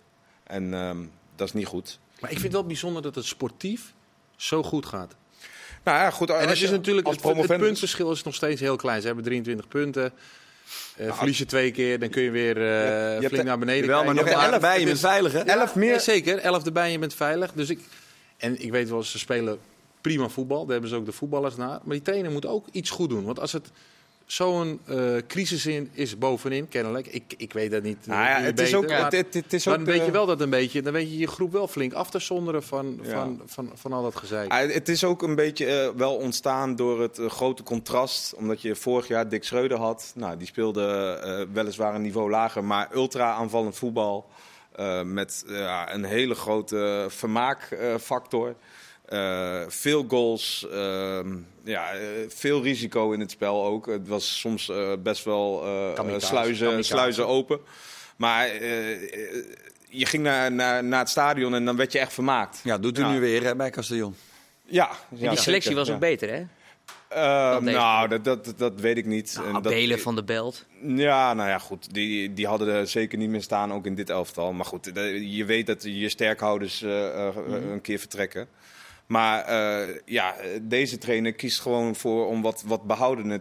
[0.45, 0.99] En ehm,
[1.37, 1.99] dat is niet goed.
[2.21, 3.95] Maar ik vind het wel bijzonder dat het sportief
[4.37, 5.17] zo goed gaat.
[5.85, 6.31] Nou ja, goed.
[6.31, 9.01] En als het je is natuurlijk als het, het puntverschil is nog steeds heel klein.
[9.01, 10.13] Ze hebben 23 punten.
[10.97, 14.15] Eh, verlies je twee keer, dan kun je weer hebt flink naar beneden Wel, maar
[14.15, 15.39] nog elf- erbij, je bent is- veilig, hè?
[15.41, 15.93] Elf meer.
[15.93, 17.53] Ja, zeker, elf erbij, je bent veilig.
[17.53, 17.81] Dus ik,
[18.37, 19.59] en ik weet wel, ze spelen
[20.01, 20.63] prima voetbal.
[20.63, 21.69] Daar hebben ze ook de voetballers naar.
[21.69, 23.25] Maar die trainer moet ook iets goed doen.
[23.25, 23.71] Want als het
[24.33, 24.97] zo'n eh,
[25.29, 27.07] crisis in, is bovenin, kennelijk.
[27.07, 28.07] Ik, ik weet dat niet.
[28.07, 30.05] Nou eh, ja, doe je het is ook, maar het, is dan ook weet de-
[30.05, 32.63] je wel dat een beetje, dan weet je je groep wel flink af te zonderen
[32.63, 33.11] van, Ja.
[33.11, 34.51] van, van, van al dat gezeik.
[34.53, 38.35] Ah, het is ook een beetje eh, wel ontstaan door het eh, grote contrast.
[38.35, 40.13] Omdat je vorig jaar Dick Schreuder had.
[40.15, 40.85] Nou, die speelde
[41.25, 44.27] eh, weliswaar een niveau lager, maar ultra aanvallend voetbal.
[44.77, 48.55] eh, met eh, ja, een hele grote vermaakfactor.
[49.11, 53.87] Eh, veel goals, ehm, ja, eh, veel risico in het spel ook.
[53.87, 56.89] Het was soms eh, best wel eh, Kamikaze, sluizen, kamikaze.
[56.93, 57.61] sluizen open.
[58.17, 58.47] Maar
[59.89, 62.61] je ging naar, naar, naar het stadion en dan werd je echt vermaakt.
[62.65, 63.11] Ja, doet u Ja.
[63.13, 64.15] nu weer hè, bij Castellon.
[64.65, 66.45] Ja, En die selectie was ook beter, hè?
[67.09, 69.33] Eh, deze nou, dat, dat, dat weet ik niet.
[69.37, 70.65] Nou, En dat- Belen van de Belt.
[70.87, 71.95] Ja, nou ja, goed.
[71.95, 74.53] Die, die hadden er zeker niet meer staan, ook in dit elftal.
[74.53, 77.53] Maar goed, de- je weet dat je sterkhouders Mhm.
[77.53, 78.49] een keer vertrekken.
[79.11, 82.87] Maar eh, ja, deze trainer kiest gewoon voor om wat, wat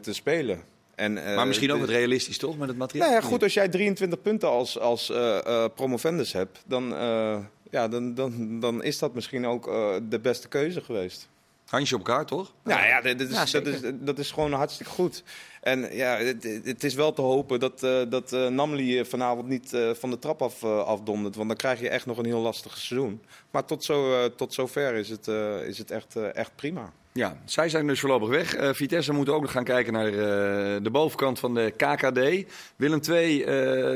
[0.01, 0.62] te spelen.
[0.95, 2.58] En, eh, Maar misschien ook wat realistisch, toch?
[2.58, 3.10] Met het materiaal.
[3.10, 7.38] Nou ja, goed, als jij 23 punten als, als eh, eh, promovendus hebt, dan, eh,
[7.71, 11.29] ja, dan, dan, dan is dat misschien ook eh, de beste keuze geweest.
[11.69, 12.53] Handje op elkaar, toch?
[12.63, 15.23] Nou ja, dat, is, Ja, dat, is, dat is gewoon hartstikke goed.
[15.62, 19.73] En ja, het, het is wel te hopen dat, eh dat eh, Namely vanavond niet
[19.73, 21.36] eh, van de trap af eh, afdondert.
[21.36, 23.21] Want dan krijg je echt nog een heel lastig seizoen.
[23.51, 26.91] Maar tot, zo, eh, tot zover is het, eh, is het echt, eh, echt prima.
[27.12, 28.55] Ja, zij zijn dus voorlopig weg.
[28.55, 32.51] Eh, Vitesse moet ook nog gaan kijken naar eh, de bovenkant van de KKD.
[32.75, 33.45] Willem 2,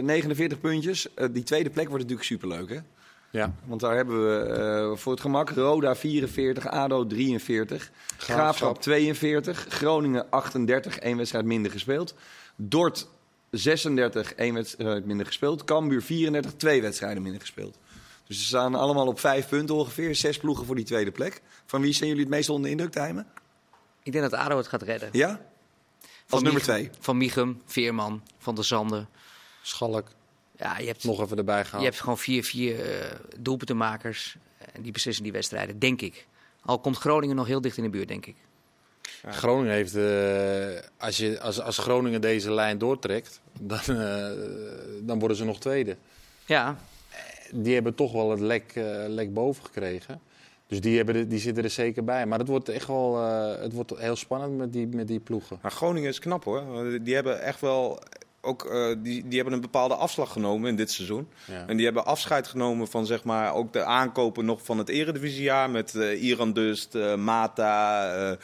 [0.02, 1.14] 49 puntjes.
[1.14, 2.78] Eh, die tweede plek wordt natuurlijk superleuk, hè?
[3.34, 3.54] Ja.
[3.66, 10.30] Want daar hebben we eh, voor het gemak Roda 44, ADO 43, Graafschap 42, Groningen
[10.30, 12.16] 38, één wedstrijd minder gespeeld.
[12.56, 13.08] Dort
[13.50, 15.64] 36, één wedstrijd minder gespeeld.
[15.64, 17.78] Cambuur 34, twee wedstrijden minder gespeeld.
[18.28, 20.16] Dus ze staan allemaal op vijf punten ongeveer.
[20.16, 21.42] Zes ploegen voor die tweede plek.
[21.66, 23.28] Van wie zijn jullie het meest onder de indruk, Tijmen?
[24.04, 25.10] Ik denk dat ADO het gaat redden.
[25.12, 25.28] Ja?
[25.30, 25.40] Als
[26.26, 26.90] Van nummer twee.
[27.00, 29.10] Van Michum, Veerman, Van der Zanden.
[29.62, 30.08] Schalk
[30.58, 31.84] Ja, je hebt, nog even erbij je gehaald.
[31.84, 34.36] hebt gewoon vier, vier eh, doelpuntenmakers.
[34.74, 36.28] En die beslissen die wedstrijden, denk ik.
[36.62, 38.36] Al komt Groningen nog heel dicht in de buurt, denk ik.
[39.30, 44.30] Groningen heeft, eh, als, je, als, als Groningen deze lijn doortrekt, dan, eh,
[45.02, 45.98] dan worden ze nog tweede.
[46.46, 46.78] Ja,
[47.52, 50.22] Die hebben toch wel het lek, eh, lek boven gekregen.
[50.68, 52.26] Dus die, hebben de- die zitten er zeker bij.
[52.26, 55.60] Maar het wordt echt wel eh, het wordt heel spannend met die, met die ploegen.
[55.62, 56.64] Maar Groningen is knap hoor.
[57.04, 58.00] Die hebben echt wel
[58.46, 61.28] ook, eh, die, die hebben een bepaalde afslag genomen in dit seizoen.
[61.46, 61.68] Ja.
[61.68, 65.70] En die hebben afscheid genomen van zeg maar ook de aankopen nog van het eredivisiejaar.
[65.70, 68.38] Met eh, Iran Dust, eh, Mata,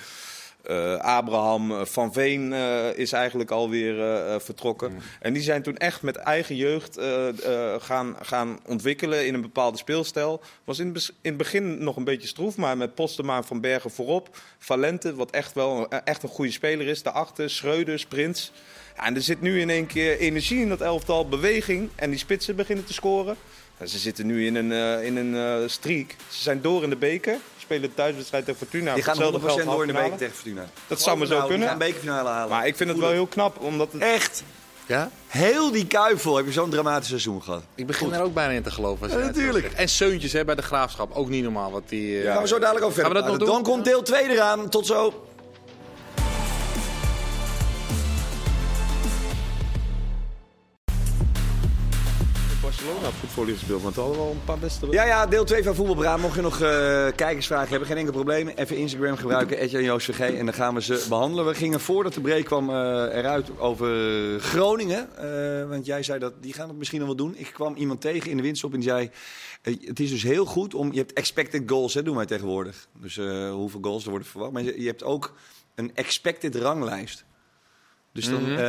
[0.98, 2.54] Abraham, Van Veen
[2.96, 3.96] is eigenlijk alweer
[4.42, 4.94] vertrokken.
[5.20, 7.00] En die zijn toen echt met eigen jeugd
[7.80, 10.42] gaan, gaan ontwikkelen in een bepaalde speelstijl.
[10.64, 13.92] Was in in het begin nog een beetje stroef, maar met Postema en Van Bergen
[13.92, 14.38] voorop.
[14.58, 17.50] Valente, wat echt wel echt een goede speler is, daarachter.
[17.50, 18.52] Schreuder, Sprins.
[19.00, 21.90] Ja, en er zit nu in één keer energie in dat elftal, beweging.
[21.96, 23.36] En die spitsen beginnen te scoren.
[23.86, 26.16] Ze zitten nu in een, eh, in een eh, streak.
[26.30, 27.38] Ze zijn door in de beker.
[27.58, 28.94] Spelen de thuiswedstrijd tegen Fortuna.
[28.94, 30.66] Die gaan Voor hetzelfde 100% geld door in de beker tegen Fortuna.
[30.88, 31.68] Dat zou maar zo Nou, kunnen.
[31.68, 32.50] Die gaan bekerfinale halen.
[32.50, 34.02] Maar ik vind het wel heel knap, omdat het...
[34.02, 34.44] Echt,
[34.86, 35.12] Ja?
[35.28, 37.64] heel die kuifel heb je zo'n dramatisch seizoen gehad.
[37.76, 39.10] Ik begin er ook bijna in te geloven.
[39.10, 39.66] Ja, natuurlijk.
[39.74, 41.16] En Seuntjes hè, bij de Graafschap.
[41.16, 42.18] Ook niet normaal wat die...
[42.18, 42.34] eh, Ja.
[42.34, 43.64] Gaan we zo dadelijk over Gaan verder we dat nog praten.
[43.64, 43.74] doen?
[43.86, 44.70] Dan komt deel 2 eraan.
[44.70, 45.29] Tot zo.
[52.90, 54.88] Barcelona voetbal gespeeld, want we hadden wel een paar beste...
[54.92, 56.20] Ja, ja, deel 2 van Voetbalpraat.
[56.20, 58.48] Mocht je nog eh, kijkersvragen hebben, geen enkel probleem.
[58.48, 60.20] Even Instagram gebruiken, Etje en Joost VG.
[60.20, 61.46] En dan gaan we ze behandelen.
[61.46, 62.76] We gingen voordat de break kwam eh,
[63.18, 63.90] eruit over
[64.40, 65.18] Groningen.
[65.18, 67.36] Eh, want jij zei dat die gaan het misschien nog wel doen.
[67.38, 69.10] Ik kwam iemand tegen in de winststop en die zei...
[69.62, 70.92] het is dus heel goed om...
[70.92, 72.88] Je hebt expected goals, hè, doen wij tegenwoordig.
[73.02, 73.16] Dus
[73.52, 74.52] hoeveel goals er worden verwacht.
[74.52, 75.34] Maar je hebt ook
[75.76, 77.26] een expected ranglijst.
[78.14, 78.60] Dus dan Mhm.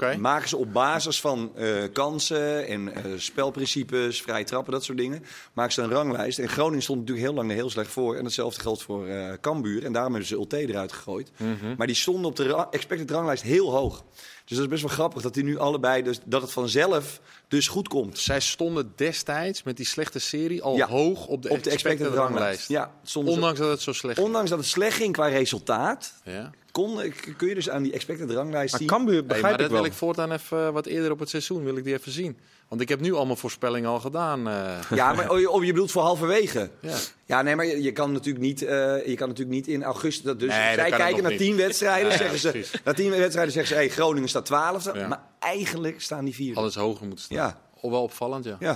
[0.00, 4.98] eh, maken ze op basis van eh, kansen en eh, spelprincipes, vrije trappen, dat soort
[4.98, 6.38] dingen, maken ze een ranglijst.
[6.38, 8.16] En Groningen stond natuurlijk heel lang er heel slecht voor.
[8.16, 9.06] En hetzelfde geldt voor
[9.40, 9.84] Cambuur.
[9.84, 11.30] En daarom hebben ze Ulte eruit gegooid.
[11.36, 11.74] Mhm.
[11.76, 14.02] Maar die stonden op de ra- expected ranglijst heel hoog.
[14.44, 17.68] Dus dat is best wel grappig dat die nu allebei, dus, dat het vanzelf dus
[17.68, 18.18] goed komt.
[18.18, 22.12] Zij stonden destijds met die slechte serie al Ja, hoog op de, op de expected
[22.14, 22.68] ranglijst.
[22.68, 24.26] Ja, Ondanks dat het zo slecht ging.
[24.26, 26.50] ondanks dat het slecht ging qua resultaat, Ja.
[26.72, 28.88] kon, kun je dus aan die expected ranglijst Maar zien.
[28.88, 29.80] Cambuur Hey, begrijp maar ik dat wel.
[29.80, 32.38] wil ik voortaan even eh, wat eerder op het seizoen wil ik die even zien.
[32.68, 34.48] Want ik heb nu allemaal voorspellingen al gedaan.
[34.48, 34.78] eh.
[34.94, 36.70] Ja, maar oh, je, oh, je bedoelt voor halverwege.
[36.80, 36.96] ja.
[37.26, 40.24] Ja, nee, maar je, je kan natuurlijk niet, eh, je kan natuurlijk niet in augustus.
[40.24, 42.64] Dat dus, Nee, dat zij kijken naar tien wedstrijden, Ja, zeggen ze.
[42.84, 44.92] Na tien wedstrijden zeggen ze, hey, Groningen staat twaalfde.
[44.94, 45.08] Ja.
[45.08, 46.56] Maar eigenlijk staan die vier.
[46.56, 47.36] Alles hoger moeten staan.
[47.38, 47.60] Ja.
[47.80, 48.56] Al wel opvallend, ja.
[48.60, 48.68] Ja,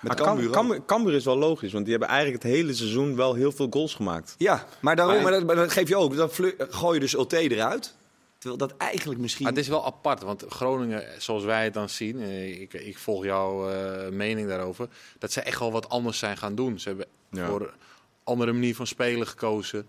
[0.00, 0.82] met Maar Cambuur.
[0.86, 3.94] Cambuur, is wel logisch, want die hebben eigenlijk het hele seizoen wel heel veel goals
[3.94, 4.34] gemaakt.
[4.38, 6.16] Ja, maar daarom, Maar- maar dat, maar dat geef je ook.
[6.16, 6.30] Dan
[6.70, 7.94] gooi je dus Ulte eruit.
[8.46, 9.44] Terwijl dat eigenlijk misschien...
[9.44, 12.98] Maar het is wel apart, want Groningen, zoals wij het dan zien, eh, ik, ik
[12.98, 16.78] volg jouw eh, mening daarover, dat ze echt wel wat anders zijn gaan doen.
[16.80, 17.46] Ze hebben Ja.
[17.46, 17.70] voor een
[18.24, 19.86] andere manier van spelen gekozen,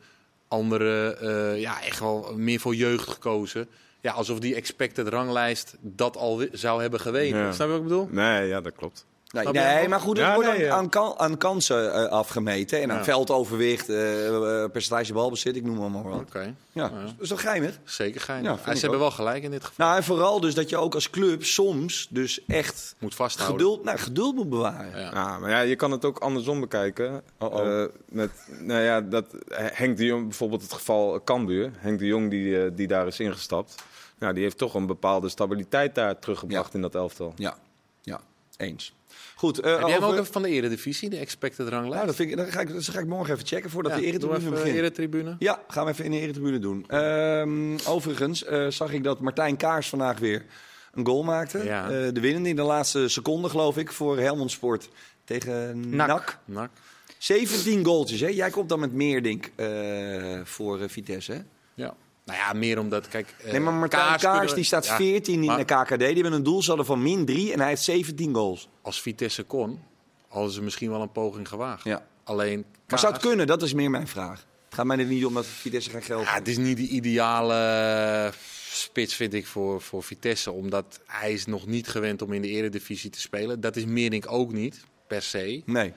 [0.48, 3.68] andere, eh, ja, echt wel meer voor jeugd gekozen.
[4.02, 7.38] Ja, alsof die expected ranglijst dat al zou hebben geweten.
[7.40, 7.52] Ja.
[7.52, 8.08] Snap je wat ik bedoel?
[8.12, 9.06] Nee, ja, dat klopt.
[9.32, 10.74] Nee, nee, maar goed, het Ja, wordt nee, aan, ja.
[10.76, 12.82] aan, kan- aan kansen eh, afgemeten.
[12.82, 13.04] En aan Ja.
[13.04, 14.28] veldoverwicht, eh,
[14.64, 16.20] eh, percentage balbezit, ik noem maar wat.
[16.20, 16.40] Oké,
[16.72, 16.90] Ja, Ja.
[16.90, 17.80] dat is toch geinig?
[17.84, 18.44] zeker gein.
[18.44, 19.06] Ja, Ja, vind ze hebben ook.
[19.08, 19.86] wel gelijk in dit geval.
[19.86, 23.58] Nou, en vooral dus dat je ook als club soms dus echt Moet vasthouden.
[23.60, 25.00] geduld, nou, geduld moet bewaren.
[25.00, 25.12] Ja.
[25.14, 27.22] Ja, maar ja, je kan het ook andersom bekijken.
[27.40, 27.82] Oh-oh.
[27.82, 31.72] Eh, met, nou ja, dat Henk de Jong, bijvoorbeeld het geval Cambuur.
[31.78, 33.76] Henk de Jong die, die daar is ingestapt.
[34.20, 36.74] Nou, die heeft toch een bepaalde stabiliteit daar teruggebracht Ja.
[36.76, 37.34] in dat elftal.
[37.36, 37.58] Ja,
[38.02, 38.20] ja,
[38.58, 38.96] eens.
[39.38, 41.94] Goed, eh, Heb jij hem over- ook even van de eredivisie, de expected ranglijst?
[41.96, 43.98] nou, dat, vind ik, dat, ga ik, dat ga ik morgen even checken voordat de
[43.98, 44.76] doe eretribune even begint.
[44.76, 45.36] eretribune.
[45.40, 46.86] Ja, gaan we even in de eretribune doen.
[46.88, 50.46] Ehm, overigens eh, zag ik dat Martijn Kaars vandaag weer
[50.94, 51.64] een goal maakte.
[51.64, 51.84] Ja.
[51.90, 54.90] Eh, de winnende in de laatste seconde, geloof ik, voor Helmond Sport
[55.24, 56.08] tegen NAC.
[56.08, 56.40] NAC.
[56.46, 56.70] Nak.
[57.18, 58.28] 17 goaltjes, hè?
[58.28, 61.40] Jij komt dan met Meerdink eh voor Vitesse, hè?
[61.74, 61.94] Ja.
[62.28, 63.36] Nou ja, meer omdat, kijk...
[63.44, 66.00] eh, nee, maar Martijn Kaars, die staat ja, 14 in de KKD.
[66.00, 68.70] Die hebben een doelsaldo van min 3 en hij heeft 17 goals.
[68.82, 69.80] Als Vitesse kon,
[70.28, 71.84] hadden ze misschien wel een poging gewaagd.
[71.84, 72.06] Ja.
[72.24, 73.48] Alleen, Maar zou het kunnen?
[73.48, 74.46] Dat is meer mijn vraag.
[74.66, 76.88] Het gaat mij er niet om dat Vitesse geen geld Ja, het is niet de
[76.88, 78.32] ideale
[78.72, 80.52] spits, vind ik, voor, voor Vitesse.
[80.52, 83.60] Omdat hij is nog niet gewend om in de eredivisie te spelen.
[83.60, 85.62] Dat is Meerdink ook niet, per se.
[85.66, 85.94] Nee.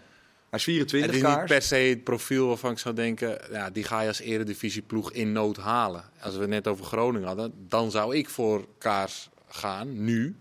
[0.50, 3.70] Hij is 24 Het is niet per se het profiel waarvan ik zou denken, ja,
[3.70, 6.04] die ga je als eredivisieploeg in nood halen.
[6.20, 10.36] Als we het net over Groningen hadden, dan zou ik voor Kaars gaan, nu.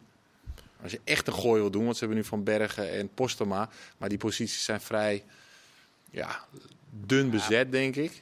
[0.84, 3.70] Als je echt een gooi wil doen, want ze hebben nu Van Bergen en Postema.
[3.98, 5.24] Maar die posities zijn vrij
[6.12, 6.40] ja,
[7.06, 8.22] dun bezet, denk ik.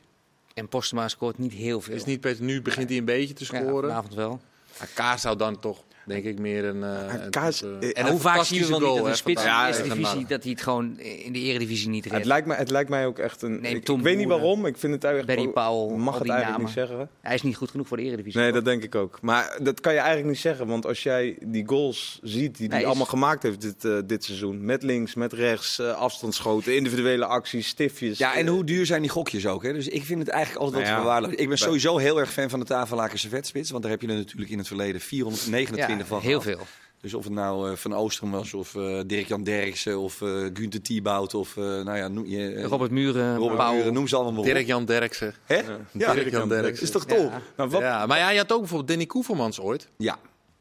[0.53, 1.95] En Postema scoort niet heel veel.
[1.95, 3.89] Is niet per, nu begint hij een beetje te Ja, scoren.
[3.89, 4.41] vanavond wel.
[4.79, 6.83] Maar Kaars zou dan toch, denk ik, meer een...
[6.83, 6.89] eh,
[7.23, 9.89] een type- eh, en hoe vaak zien we fantastische wel niet dat een spits in
[9.89, 10.25] de divisie...
[10.27, 12.25] Dat hij het gewoon in de eredivisie niet Het redt?
[12.25, 13.61] lijkt, mij, het lijkt mij ook echt een.
[13.61, 14.65] Neem ik, weet niet waarom.
[14.65, 15.35] Ik vind het eigenlijk.
[15.35, 16.65] Barry Powell, mag het eigenlijk namen.
[16.65, 17.09] niet zeggen.
[17.21, 18.39] Hij is niet goed genoeg voor de eredivisie.
[18.41, 19.19] Nee, dat denk ik ook.
[19.21, 20.67] Maar dat kan je eigenlijk niet zeggen.
[20.67, 23.97] Want als jij die goals ziet die hij Nee, is- allemaal gemaakt heeft dit, eh,
[24.05, 24.65] dit seizoen.
[24.65, 28.17] Met links, met rechts, afstandsschoten, individuele acties, stiftjes.
[28.17, 29.63] Ja, en hoe duur zijn die gokjes ook?
[29.63, 29.73] Hè?
[29.73, 31.37] Dus ik vind het eigenlijk altijd wel Nou verwaarlozen.
[31.39, 33.69] Ik ben sowieso heel erg fan van de Tafellakense vetspits.
[33.69, 36.57] Want daar heb je er natuurlijk in het verleden 429 ja, van heel gehad.
[36.57, 36.67] veel.
[37.01, 40.81] Dus of het nou eh, Van Oostrom was, of eh Dirk-Jan Derksen, of eh Gunther
[40.81, 43.73] Thibaut, of eh, nou ja, noem, je, Robert Muren, Robert Pauw.
[43.73, 44.53] Muren, noem ze allemaal maar.
[44.53, 45.33] Dirk-Jan Derksen.
[45.45, 45.61] Hè?
[45.91, 46.83] Ja, Dirk-Jan Derksen.
[46.83, 47.17] is toch top?
[47.31, 47.41] Ja.
[47.57, 49.87] Nou, wat, Ja, maar ja, je had ook bijvoorbeeld Danny Koevermans ooit.
[49.97, 50.17] Ja.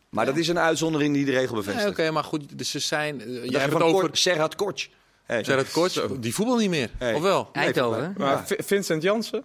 [0.09, 1.89] Maar dat is een uitzondering die de regel bevestigt.
[1.89, 3.21] Oké, maar goed, dus ze zijn...
[3.21, 4.01] eh, Jij hebt het over...
[4.01, 4.87] Kort, Serhat Kortsch.
[5.25, 5.45] Hey.
[5.45, 7.15] Gerard Korts, die voetbal niet meer, Hey.
[7.15, 7.49] of wel?
[7.53, 8.15] Eindhoven.
[8.19, 9.45] maar Vi- Vincent Jansen,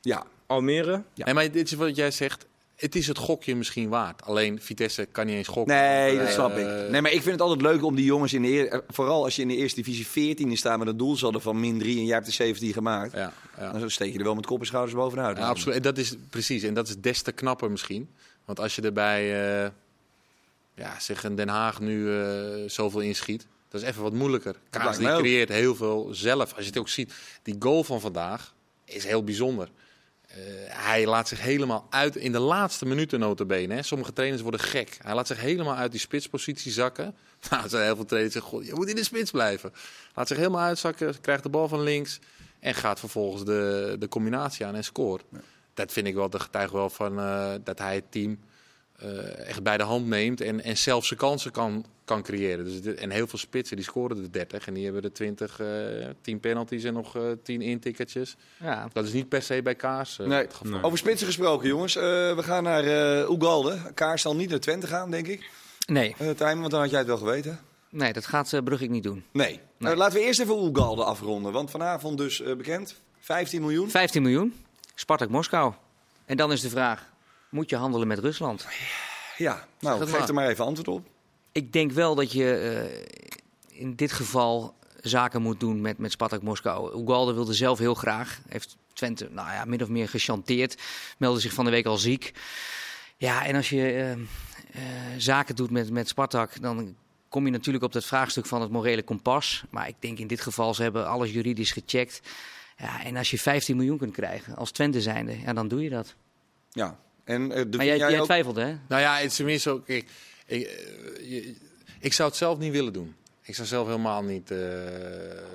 [0.00, 1.02] Ja, Almere.
[1.14, 1.24] Ja.
[1.24, 2.46] Nee, maar dit is wat jij zegt.
[2.76, 4.22] Het is het gokje misschien waard.
[4.22, 5.74] Alleen Vitesse kan niet eens gokken.
[5.76, 6.66] nee, dat Eh, snap ik.
[6.90, 9.24] Nee, maar ik vind het altijd leuk om die jongens in de eer, eh, vooral
[9.24, 12.04] als je in de eerste divisie 14 staat met een doelsaldo van min 3 en
[12.04, 13.72] jij hebt de 17 gemaakt, Ja, ja.
[13.72, 15.36] dan steek je er wel met kop en schouders bovenuit.
[15.36, 15.76] Ja, absoluut.
[15.76, 16.62] En dat is precies.
[16.62, 18.08] En dat is des te knapper misschien.
[18.44, 19.22] Want als je erbij,
[19.64, 19.70] eh,
[20.74, 22.10] ja, zeg een Den Haag nu
[22.66, 24.56] zoveel inschiet, dat is even wat moeilijker.
[24.70, 26.52] Kaas die creëert heel veel zelf.
[26.54, 27.12] Als je het ook ziet,
[27.42, 29.68] die goal van vandaag is heel bijzonder.
[30.36, 33.74] Eh, hij laat zich helemaal uit in de laatste minuten notabene.
[33.74, 33.82] Hè.
[33.82, 34.98] Sommige trainers worden gek.
[35.02, 37.14] Hij laat zich helemaal uit die spitspositie zakken.
[37.50, 39.72] Nou, er zijn heel veel trainers die zeggen, "God, je moet in de spits blijven.
[40.14, 42.18] Laat zich helemaal uitzakken, krijgt de bal van links
[42.60, 45.24] en gaat vervolgens de, de combinatie aan en scoort.
[45.74, 48.38] Dat vind ik wel de getuige wel van eh, dat hij het team
[48.98, 52.64] eh, echt bij de hand neemt en, en zelf zijn kansen kan, kan creëren.
[52.64, 55.60] Dus dit- en heel veel spitsen die scoren de 30 en die hebben de 20,
[55.60, 55.66] eh
[56.22, 58.36] 10 penalties en nog eh 10 intikkertjes.
[58.60, 58.88] Ja.
[58.92, 60.42] Dat is niet per se bij Kaars eh, Nee.
[60.42, 60.82] het geval.
[60.82, 61.96] Over spitsen gesproken, jongens.
[61.96, 62.02] Eh,
[62.34, 63.78] we gaan naar eh Oegalde.
[63.94, 65.50] Kaars zal niet naar Twente gaan, denk ik.
[65.86, 67.58] Nee, Uh, Tijmen, want dan had jij het wel geweten.
[67.90, 69.24] nee, dat gaat uh, Brugge niet doen.
[69.32, 69.60] Nee.
[69.78, 69.96] Nee.
[69.96, 71.52] Laten we eerst even Oegalde afronden.
[71.52, 73.00] Want vanavond dus eh, bekend.
[73.20, 73.90] 15 miljoen.
[73.90, 74.54] 15 miljoen,
[74.94, 75.72] Spartak Moskou.
[76.24, 77.12] En dan is de vraag,
[77.50, 78.66] moet je handelen met Rusland?
[79.36, 80.28] Ja, nou, geef maar.
[80.28, 81.06] er maar even antwoord op.
[81.52, 86.42] Ik denk wel dat je eh, in dit geval zaken moet doen met, met Spartak
[86.42, 87.02] Moskou.
[87.02, 88.40] Ugalde wilde zelf heel graag.
[88.48, 90.82] Heeft Twente nou ja, min of meer gechanteerd.
[91.18, 92.32] Meldde zich van de week al ziek.
[93.16, 94.18] Ja, en als je eh, eh,
[95.16, 96.96] zaken doet met, met Spartak, dan
[97.28, 99.64] kom je natuurlijk op dat vraagstuk van het morele kompas.
[99.70, 102.20] Maar ik denk in dit geval, ze hebben alles juridisch gecheckt.
[102.76, 105.90] Ja, en als je 15 miljoen kunt krijgen als Twente zijnde, ja, dan doe je
[105.90, 106.14] dat.
[106.70, 106.98] Ja.
[107.26, 108.76] En, eh, de, Maar jij, jij jij ook- twijfelt, hè?
[108.88, 109.88] Nou ja, het is tenminste ook.
[109.88, 110.08] Ik,
[110.46, 111.46] ik, eh,
[112.00, 113.14] ik zou het zelf niet willen doen.
[113.42, 114.58] Ik zou zelf helemaal niet eh,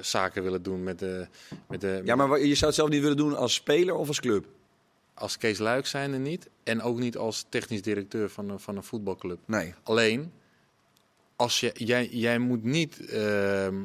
[0.02, 1.28] zaken willen doen met de,
[1.68, 2.02] met de.
[2.06, 4.46] Ja, maar je zou het zelf niet willen doen als speler of als club?
[5.14, 6.50] Als Kees Luik zijnde niet.
[6.64, 9.40] En ook niet als technisch directeur van een, van een voetbalclub.
[9.46, 9.74] Nee.
[9.84, 10.32] Alleen,
[11.36, 13.76] als je, jij, jij moet niet ehm,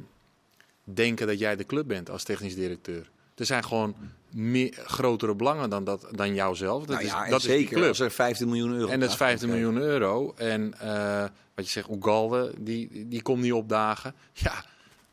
[0.85, 3.11] denken dat jij de club bent als technisch directeur.
[3.35, 3.97] Er zijn gewoon
[4.37, 6.81] meer, grotere belangen dan, dat, dan jouzelf.
[6.81, 7.89] Dat Nou is, ja, dat is die zeker club.
[7.89, 10.33] als er 15 miljoen euro En dat is op tafel 15 komt miljoen euro.
[10.37, 14.15] En eh, wat je zegt, Ugalde, die, die komt niet opdagen.
[14.33, 14.65] Ja,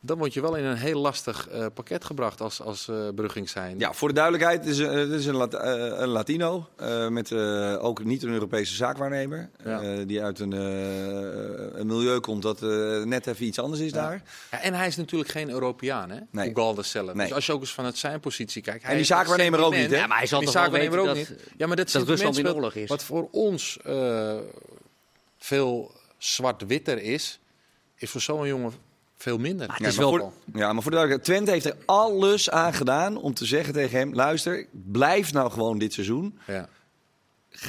[0.06, 3.48] dan word je wel in een heel lastig eh, pakket gebracht als, als eh Brugging
[3.48, 3.78] zijn.
[3.78, 6.68] Ja, voor de duidelijkheid, het is, een- het is een, Lat- eh, een Latino.
[6.76, 9.50] eh, met eh, ook niet een Europese zaakwaarnemer.
[9.64, 9.80] Ja.
[9.80, 13.92] eh, die uit een, eh, een milieu komt dat eh, net even iets anders is
[13.92, 14.22] daar.
[14.50, 16.18] Ja, en hij is natuurlijk geen Europeaan, hè?
[16.30, 16.50] Nee.
[16.50, 17.14] Ugalde zelf.
[17.14, 17.26] Nee.
[17.26, 18.84] Dus als je ook eens vanuit zijn positie kijkt.
[18.84, 19.96] hij die zaakwaarnemer ook niet, hè?
[19.96, 21.44] Ja, maar hij zal Die zaakwaarnemer weten ook dat, niet.
[21.56, 22.88] Ja, maar dat, dat Rusland in oorlog is.
[22.88, 24.36] Wat voor ons eh,
[25.38, 27.40] veel zwart-witter is,
[27.96, 28.72] is voor zo'n jongen
[29.24, 29.66] veel minder.
[29.66, 30.18] Maar Ja, het is maar wel...
[30.18, 33.72] voor, ja, maar voor de duidelijkheid, Twente heeft er alles aan gedaan om te zeggen
[33.72, 34.14] tegen hem...
[34.14, 36.38] luister, blijf nou gewoon dit seizoen.
[36.46, 36.68] Ja.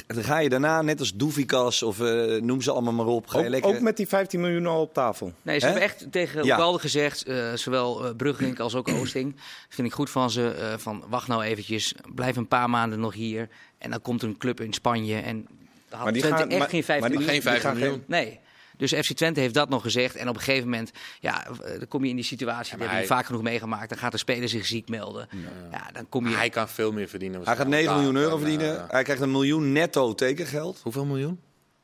[0.06, 3.26] Dan ga je daarna, net als Doefikas of eh, noem ze allemaal maar op...
[3.26, 3.70] Ga je Ook, lekker...
[3.74, 5.32] ook met die 15 miljoen al op tafel.
[5.42, 6.72] Nee, ze hebben echt tegen Ja.
[6.78, 9.36] Gezegd, eh, zowel eh Bruggelink als ook Oosting.
[9.68, 13.14] vind ik goed van ze, eh, van wacht nou eventjes, blijf een paar maanden nog
[13.14, 13.48] hier.
[13.78, 15.46] En dan komt een club in Spanje en
[15.88, 17.42] dan had Maar die Twente gaan- echt maar- geen 15 maar die- miljoen.
[17.52, 18.04] Geen 15 gaan miljoen.
[18.06, 18.40] Nee.
[18.76, 20.16] Dus FC Twente heeft dat nog gezegd.
[20.16, 22.92] En op een gegeven moment, ja, eh, dan kom je in die situatie, die maar
[22.94, 23.88] heb je vaak genoeg meegemaakt.
[23.88, 25.28] Dan gaat de speler zich ziek melden.
[25.70, 26.34] Ja, dan kom je...
[26.36, 27.40] Hij kan veel meer verdienen.
[27.44, 28.84] Hij gaat 9 miljoen euro verdienen.
[28.88, 30.80] Hij krijgt een miljoen netto tekengeld.
[30.82, 31.40] hoeveel miljoen?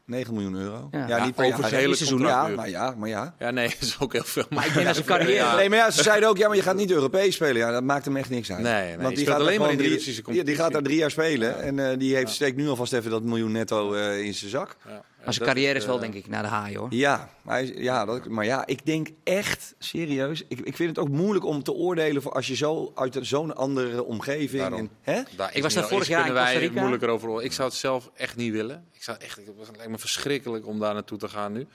[0.06, 0.88] 9 miljoen euro.
[0.90, 0.98] Ja.
[0.98, 2.20] Ja, Ja, niet per over zijn hele seizoen.
[2.20, 3.34] Ja, maar ja, maar ja.
[3.38, 4.44] Ja, nee, dat is ook heel veel.
[4.50, 5.32] Maar ik denk dat zijn carrière...
[5.32, 5.56] Ja.
[5.56, 7.56] Nee, maar ja, ze zeiden ook, ja, maar je gaat niet Europees spelen.
[7.56, 8.62] Ja, dat maakt hem echt niks uit.
[8.62, 10.62] Nee, Want die gaat alleen maar in de drie- Russische ja, Die competitie.
[10.62, 11.62] gaat daar drie jaar spelen.
[11.62, 14.76] En eh, die heeft, steekt nu alvast even dat miljoen netto eh, in zijn zak.
[14.88, 15.02] Ja.
[15.24, 16.86] Maar zijn carrière is wel, eh, denk ik, naar de haai, hoor.
[16.94, 21.08] Ja, maar, ja, dat, maar ja, ik denk echt, serieus, ik, ik vind het ook
[21.08, 24.60] moeilijk om te oordelen voor als je zo uit een- zo'n andere omgeving...
[24.62, 24.78] Daarom.
[24.78, 25.22] En, hè?
[25.36, 26.80] Daar Ik was daar vorig jaar in kunnen wij Costa Rica.
[26.80, 27.42] moeilijker over.
[27.42, 28.86] Ik zou het zelf echt niet willen.
[28.92, 31.66] Ik zou echt, het lijkt me verschrikkelijk om daar naartoe te gaan nu.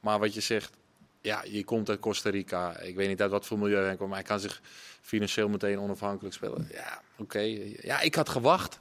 [0.00, 0.72] Maar wat je zegt,
[1.20, 2.78] ja, je komt uit Costa Rica.
[2.78, 4.60] Ik weet niet uit wat voor milieu hij komt, maar hij kan zich
[5.00, 6.68] financieel meteen onafhankelijk spelen.
[6.72, 7.40] Ja, oké.
[7.80, 8.80] Ja, ik had gewacht.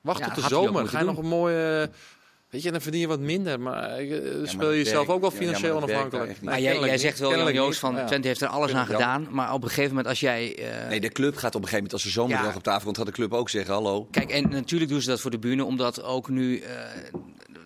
[0.00, 0.88] Wacht Ja, tot de zomer.
[0.88, 1.14] Ga je doen.
[1.14, 1.90] nog een mooie...
[2.50, 5.30] Weet je, dan verdien je wat minder, maar eh, maar speel jezelf werkt- ook wel
[5.30, 6.42] ja, financieel maar onafhankelijk.
[6.42, 8.04] Maar jij, jij zegt wel, Joost, van Ja.
[8.04, 9.26] Twente heeft er alles aan gedaan.
[9.30, 10.56] Maar op een gegeven moment, als jij...
[10.82, 12.36] eh, Nee, de club gaat op een gegeven moment, als er zo'n Ja.
[12.36, 14.04] bedrag op tafel komt, gaat de club ook zeggen, hallo.
[14.10, 16.58] Kijk, en natuurlijk doen ze dat voor de bühne, omdat ook nu.
[16.58, 16.70] eh,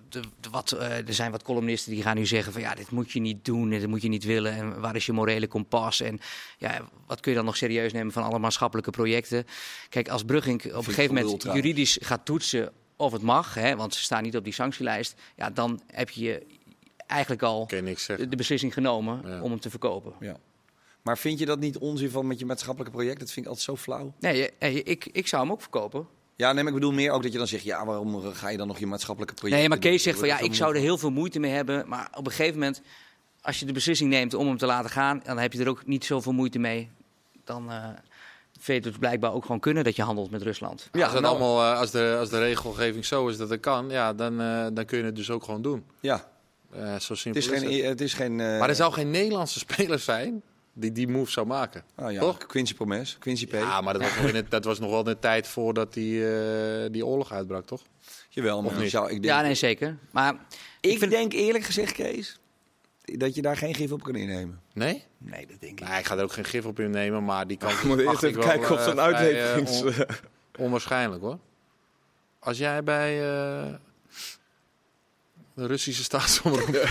[0.08, 2.90] de, de- wat, eh, er zijn wat columnisten die gaan nu zeggen van ja, dit
[2.90, 4.52] moet je niet doen, dit moet je niet willen.
[4.52, 6.00] En waar is je morele kompas?
[6.00, 6.20] En
[6.58, 9.44] ja, wat kun je dan nog serieus nemen van alle maatschappelijke projecten?
[9.88, 13.94] Kijk, als Brugging op een gegeven moment juridisch gaat toetsen of het mag, hè, want
[13.94, 16.46] ze staan niet op die sanctielijst, ja, dan heb je
[17.06, 19.42] eigenlijk al de, beslissing genomen Ja.
[19.42, 20.12] om hem te verkopen.
[20.20, 20.36] Ja.
[21.02, 23.18] Maar vind je dat niet onzin van met je maatschappelijke project?
[23.18, 24.14] Dat vind ik altijd zo flauw.
[24.20, 24.50] Nee,
[24.84, 26.06] ik, ik zou hem ook verkopen.
[26.36, 28.56] Ja, nee, maar ik bedoel meer ook dat je dan zegt, ja, waarom ga je
[28.56, 29.78] dan nog je maatschappelijke project Nee, maar?
[29.78, 31.88] Kees zegt van ja, ik zou er heel veel moeite mee hebben.
[31.88, 32.82] Maar op een gegeven moment,
[33.40, 35.86] als je de beslissing neemt om hem te laten gaan, dan heb je er ook
[35.86, 36.90] niet zoveel moeite mee.
[37.44, 37.88] Dan eh
[38.61, 40.88] vind je het blijkbaar ook gewoon kunnen dat je handelt met Rusland.
[40.92, 43.61] Ja, als, het nou- allemaal, eh, als, de, als de regelgeving zo is dat het
[43.61, 45.85] kan, ja, dan, eh, dan kun je het dus ook gewoon doen.
[46.01, 46.29] Ja,
[46.73, 47.73] Eh, zo het simpel is is geen...
[47.77, 47.85] het.
[47.85, 50.42] Het is geen eh, Maar er zou geen Nederlandse speler zijn
[50.73, 51.83] die die move zou maken.
[51.96, 52.37] oh, ja, toch?
[52.46, 53.53] Quincy Promes, Quincy P.
[53.53, 56.29] Ja, maar dat was, nog in het, dat was nog wel de tijd voordat die,
[56.35, 57.83] eh, die oorlog uitbrak, toch?
[58.29, 58.90] Jawel, maar Of niet?
[58.90, 59.96] Zou, ik denk, Ja, nee, zeker.
[60.11, 60.35] Maar
[60.81, 62.39] ik vind- denk eerlijk gezegd, Kees,
[63.18, 64.61] dat je daar geen gif op kan innemen.
[64.73, 65.05] Nee?
[65.18, 67.57] Nee, dat denk ik Nou, ik ga er ook geen gif op innemen, maar die
[67.57, 69.83] kan moet eerst even kijken of zo'n uitleverings-
[70.59, 71.38] onwaarschijnlijk hoor.
[72.38, 73.75] Als jij bij eh,
[75.55, 76.68] de Russische staatsomroep...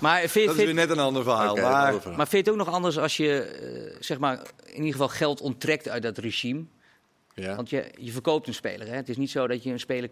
[0.00, 1.56] maar vind, Dat is vind- weer net een ander verhaal.
[1.56, 4.92] Maar, maar vind je het ook nog anders als je eh, zeg maar, in ieder
[4.92, 6.64] geval geld onttrekt uit dat regime?
[7.34, 7.56] Ja.
[7.56, 8.86] Want je, je verkoopt een speler.
[8.86, 8.94] Hè?
[8.94, 10.10] Het is niet zo dat je een speler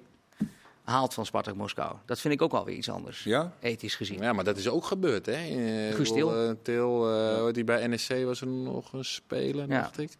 [0.85, 1.93] haalt van Spartak Moskou.
[2.07, 3.53] Dat vind ik ook alweer iets anders, ja?
[3.61, 4.21] ethisch gezien.
[4.23, 5.33] ja, maar dat is ook gebeurd, hè?
[5.33, 6.37] Eh, Guus Til.
[6.37, 9.81] eh, Til, eh, die bij NEC was er nog een speler, Ja.
[9.81, 10.11] dacht ik.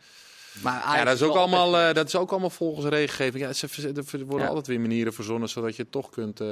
[0.63, 3.45] Maar Ja, dat is, ook allemaal, eh, dat is ook allemaal volgens regelgeving.
[3.45, 4.47] Ja, er worden Ja.
[4.47, 6.49] altijd weer manieren verzonnen zodat je het toch kunt, eh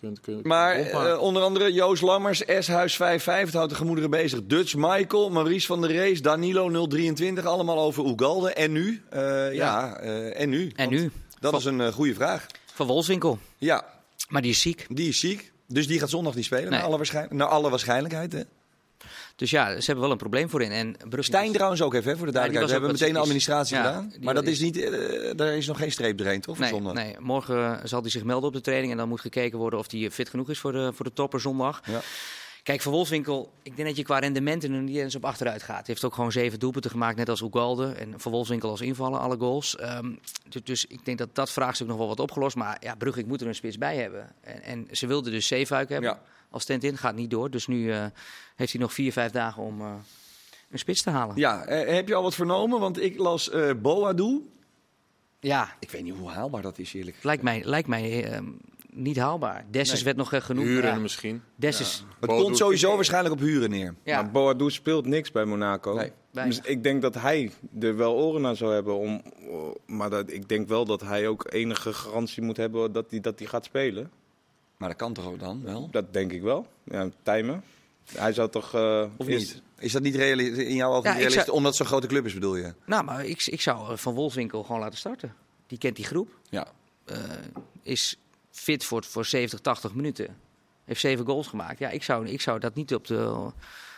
[0.00, 4.40] kunt, kunt Maar eh, onder andere Joost Lammers, S-Huis 55, het houdt de gemoederen bezig.
[4.44, 8.52] Dutch Michael, Maurice van der Rees, Danilo 023, allemaal over Ugalde.
[8.52, 9.02] En nu?
[9.10, 10.62] Eh, ja, eh, en nu?
[10.76, 11.10] En Want nu?
[11.40, 12.46] Dat is een goede vraag.
[12.74, 13.38] Van Wolfswinkel.
[13.58, 13.84] Ja,
[14.28, 14.86] Maar die is ziek.
[14.88, 15.52] die is ziek.
[15.66, 16.72] Dus die gaat zondag niet spelen, Nee.
[16.78, 18.32] naar, alle waarschijn- naar alle waarschijnlijkheid.
[18.32, 18.42] Hè?
[19.36, 20.70] Dus ja, ze hebben wel een probleem voorin.
[20.70, 22.60] En Stijn trouwens ook even, hè, voor de Ja, duidelijkheid.
[22.60, 24.10] was We hebben meteen de administratie gedaan.
[24.12, 26.58] Ja, maar dat is niet, eh, daar is nog geen streep doorheen, toch?
[26.58, 26.92] Nee, zondag?
[26.94, 28.92] nee, morgen zal hij zich melden op de training.
[28.92, 31.40] En dan moet gekeken worden of hij fit genoeg is voor de, voor de topper
[31.40, 31.80] zondag.
[31.84, 32.00] Ja.
[32.70, 35.76] Kijk, Van Wolfswinkel, ik denk dat je qua rendementen er niet eens op achteruit gaat.
[35.76, 37.92] Hij heeft ook gewoon zeven doelpunten gemaakt, net als Ugalde.
[37.92, 39.76] En Van Wolfswinkel als invallen, alle goals.
[39.76, 40.12] Ehm,
[40.64, 42.56] dus, ik denk dat dat vraagstuk nog wel wat opgelost.
[42.56, 44.32] Maar ja, Brugge moet er een spits bij hebben.
[44.40, 46.22] En, en ze wilden dus Zeefuik hebben Ja.
[46.50, 46.96] als stand-in.
[46.96, 47.50] Gaat niet door.
[47.50, 48.04] Dus nu eh,
[48.56, 49.92] heeft hij nog vier, vijf dagen om eh,
[50.70, 51.36] een spits te halen.
[51.36, 52.80] Ja, eh, heb je al wat vernomen?
[52.80, 54.50] Want ik las eh Boadu.
[55.40, 57.16] Ja, Ik weet niet hoe haalbaar dat is, eerlijk.
[57.22, 58.40] lijkt mij, lijkt mij eh,
[58.92, 59.64] niet haalbaar.
[59.70, 60.04] Dessus Nee.
[60.04, 60.66] werd nog eh, genoemd.
[60.68, 61.42] Huren Ja, misschien.
[61.56, 63.94] Dessus, Het komt sowieso waarschijnlijk op huren neer.
[64.02, 64.22] ja.
[64.22, 65.94] Maar Boadu speelt niks bij Monaco.
[65.94, 67.50] Nee, dus ik denk dat hij
[67.80, 68.98] er wel oren naar zou hebben.
[68.98, 69.22] Om,
[69.86, 73.38] maar dat, ik denk wel dat hij ook enige garantie moet hebben dat hij dat
[73.38, 74.10] hij gaat spelen.
[74.76, 75.88] Maar dat kan toch ook dan wel?
[75.90, 76.66] Dat denk ik wel.
[76.84, 77.62] Ja, timen.
[78.14, 78.74] Hij zou toch...
[78.74, 79.62] eh, Of niet?
[79.78, 81.44] Is dat niet reali- in jouw ogen Ja, niet ik realistisch?
[81.44, 82.74] zou- Omdat het zo'n grote club is, bedoel je?
[82.86, 85.34] Nou, maar ik, ik zou eh, Van Wolfswinkel gewoon laten starten.
[85.66, 86.28] Die kent die groep.
[86.48, 86.66] Ja.
[87.04, 87.16] eh,
[87.82, 88.18] is
[88.60, 90.36] fit voor, voor 70, 80 minuten.
[90.84, 91.78] Heeft zeven goals gemaakt.
[91.78, 93.50] Ja, ik zou, ik zou dat niet op de,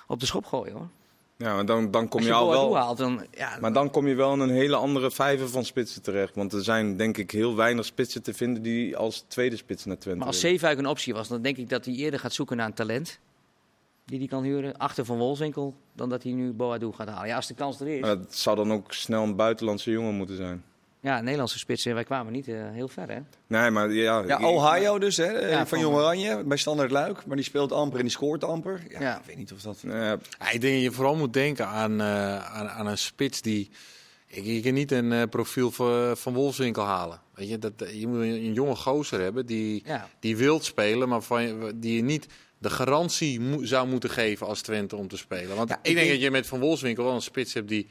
[0.06, 0.88] op de schop gooien hoor.
[1.36, 2.76] Ja, maar dan, dan kom je, je al wel...
[2.76, 3.26] haalt, dan...
[3.30, 6.34] Ja, Maar dan kom je wel in een hele andere vijver van spitsen terecht.
[6.34, 9.98] Want er zijn denk ik heel weinig spitsen te vinden die als tweede spits naar
[9.98, 10.40] Twente maar als.
[10.40, 13.18] Zeefuik een optie was, dan denk ik dat hij eerder gaat zoeken naar een talent.
[14.04, 15.74] Die hij kan huren achter Van Wolfswinkel.
[15.92, 17.28] Dan dat hij nu Boadu gaat halen.
[17.28, 18.00] Ja, als de kans er is.
[18.00, 20.64] Maar dat zou dan ook snel een buitenlandse jongen moeten zijn.
[21.02, 21.94] Ja, Nederlandse spitsen.
[21.94, 23.18] Wij kwamen niet eh, heel ver hè.
[23.46, 24.22] Nee, maar ja...
[24.26, 27.26] Ja, Ohio dus, hè, eh, Ja, van van- Jong Oranje, bij Standard Luik.
[27.26, 28.82] Maar die speelt amper en die scoort amper.
[28.88, 29.18] Ja, Ja.
[29.18, 29.76] Ik weet niet of dat...
[30.52, 33.70] Ik denk dat je vooral moet denken aan, eh, aan, aan een spits die.
[34.26, 37.20] Ik, je kan niet een eh, profiel van, van Wolfswinkel halen.
[37.34, 40.08] Weet je, dat, je moet een, een jonge gozer hebben die, Ja.
[40.20, 42.26] die wilt spelen, maar van, die je niet
[42.58, 45.56] de garantie mo- zou moeten geven als Twente om te spelen.
[45.56, 47.68] Want Ja, ik, ik denk, denk- dat je met Van Wolfswinkel wel een spits hebt
[47.68, 47.86] die,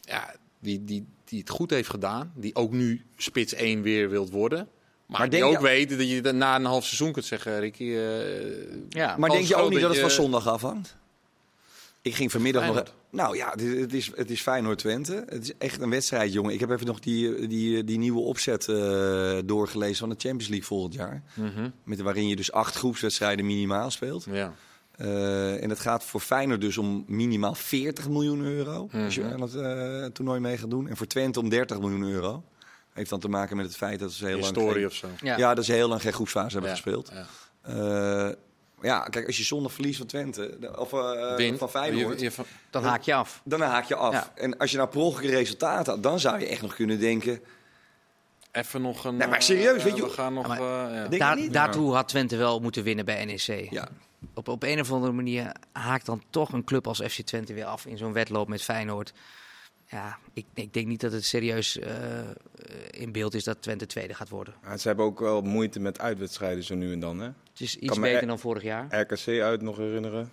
[0.00, 2.32] ja, die, die, die het goed heeft gedaan.
[2.36, 4.58] Die ook nu spits 1 weer wilt worden.
[5.06, 7.60] Maar, Maar die denk ook je- weet dat je na een half seizoen kunt zeggen,
[7.60, 7.82] Ricky.
[7.84, 8.50] eh,
[8.88, 10.96] Ja, Maar denk je ook niet dat het van zondag afhangt?
[12.02, 12.72] Ik ging vanmiddag nog...
[12.74, 12.96] Feyenoord.
[13.10, 13.50] Nou ja,
[13.80, 15.24] het is, het is Feyenoord-Twente.
[15.28, 16.52] Het is echt een wedstrijd, jongen.
[16.52, 20.66] Ik heb even nog die, die, die nieuwe opzet eh, doorgelezen van de Champions League
[20.66, 21.22] volgend jaar.
[21.34, 24.26] mhm, Met, waarin je dus acht groepswedstrijden minimaal speelt.
[24.30, 24.54] ja.
[24.98, 28.88] Eh, en dat gaat voor Feyenoord dus om minimaal 40 miljoen euro.
[29.04, 29.32] Als je Mhm.
[29.32, 30.88] aan het eh, toernooi mee gaat doen.
[30.88, 32.42] En voor Twente om 30 miljoen euro.
[32.92, 34.54] Heeft dan te maken met het feit dat ze heel lang...
[34.54, 35.08] Historie geen- of zo.
[35.22, 35.36] ja.
[35.36, 37.10] Ja, dat ze heel lang geen groepsfase hebben Ja, gespeeld.
[37.14, 37.26] ja.
[37.62, 38.34] Eh,
[38.82, 40.90] ja, kijk, als je zondag verliest van Twente, of
[41.36, 41.58] Win.
[41.58, 43.40] van Feyenoord, Je- je- van- dan haak je af.
[43.44, 44.12] dan haak je af.
[44.14, 44.32] Ja.
[44.34, 47.40] En als je nou per ongeluk resultaat had, dan zou je echt nog kunnen denken...
[48.52, 49.16] Even nog een.
[49.16, 50.56] Nee, maar serieus, weet je We gaan nog.
[50.56, 51.18] Ja, eh, ja.
[51.18, 53.70] Daar, daartoe had Twente wel moeten winnen bij NEC.
[53.70, 53.88] Ja,
[54.34, 57.64] Op, op een of andere manier haakt dan toch een club als FC Twente weer
[57.64, 59.12] af in zo'n wedloop met Feyenoord.
[59.90, 62.20] Ja, ik, ik denk niet dat het serieus eh,
[62.90, 64.54] in beeld is dat Twente tweede gaat worden.
[64.62, 67.18] Ja, ze hebben ook wel moeite met uitwedstrijden zo nu en dan.
[67.18, 67.26] Hè?
[67.26, 69.00] Het is iets Kan beter dan vorig jaar.
[69.00, 70.32] RKC uit nog herinneren.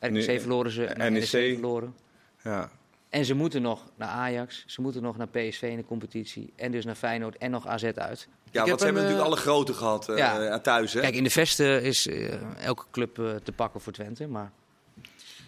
[0.00, 1.28] RKC nu- verloren ze, NEC NEC.
[1.28, 1.94] verloren.
[2.42, 2.70] Ja.
[3.10, 6.52] En ze moeten nog naar Ajax, ze moeten nog naar PSV in de competitie.
[6.56, 8.28] En dus naar Feyenoord en nog AZ uit.
[8.50, 10.60] ja want ze hebben natuurlijk eh, alle grote gehad eh, Ja.
[10.60, 10.92] thuis.
[10.92, 11.00] Hè?
[11.00, 14.26] Kijk, in de vesten is eh, elke club eh, te pakken voor Twente.
[14.26, 14.50] Maar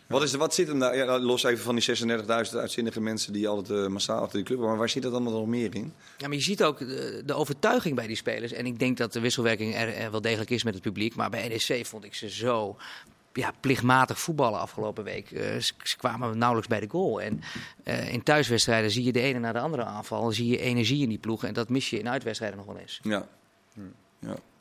[0.06, 0.96] Wat, is, de- wat zit hem daar?
[0.96, 1.84] Ja, nou, los even van die
[2.18, 5.32] 36.000 uitzinnige mensen die altijd eh, massaal achter die club Maar waar zit dat allemaal
[5.32, 5.92] nog meer in?
[6.18, 8.52] Ja, maar je ziet ook de, de overtuiging bij die spelers.
[8.52, 11.14] En ik denk dat de wisselwerking er, er wel degelijk is met het publiek.
[11.14, 12.76] Maar bij NEC vond ik ze zo
[13.32, 15.30] ja, plichtmatig voetballen afgelopen week.
[15.30, 17.20] Eh, ze, ze kwamen nauwelijks bij de goal.
[17.20, 17.40] En
[17.84, 20.22] eh, in thuiswedstrijden zie je de ene na de andere aanval.
[20.22, 21.44] Dan zie je energie in die ploeg.
[21.44, 23.00] En dat mis je in uitwedstrijden nog wel eens.
[23.02, 23.26] Ja.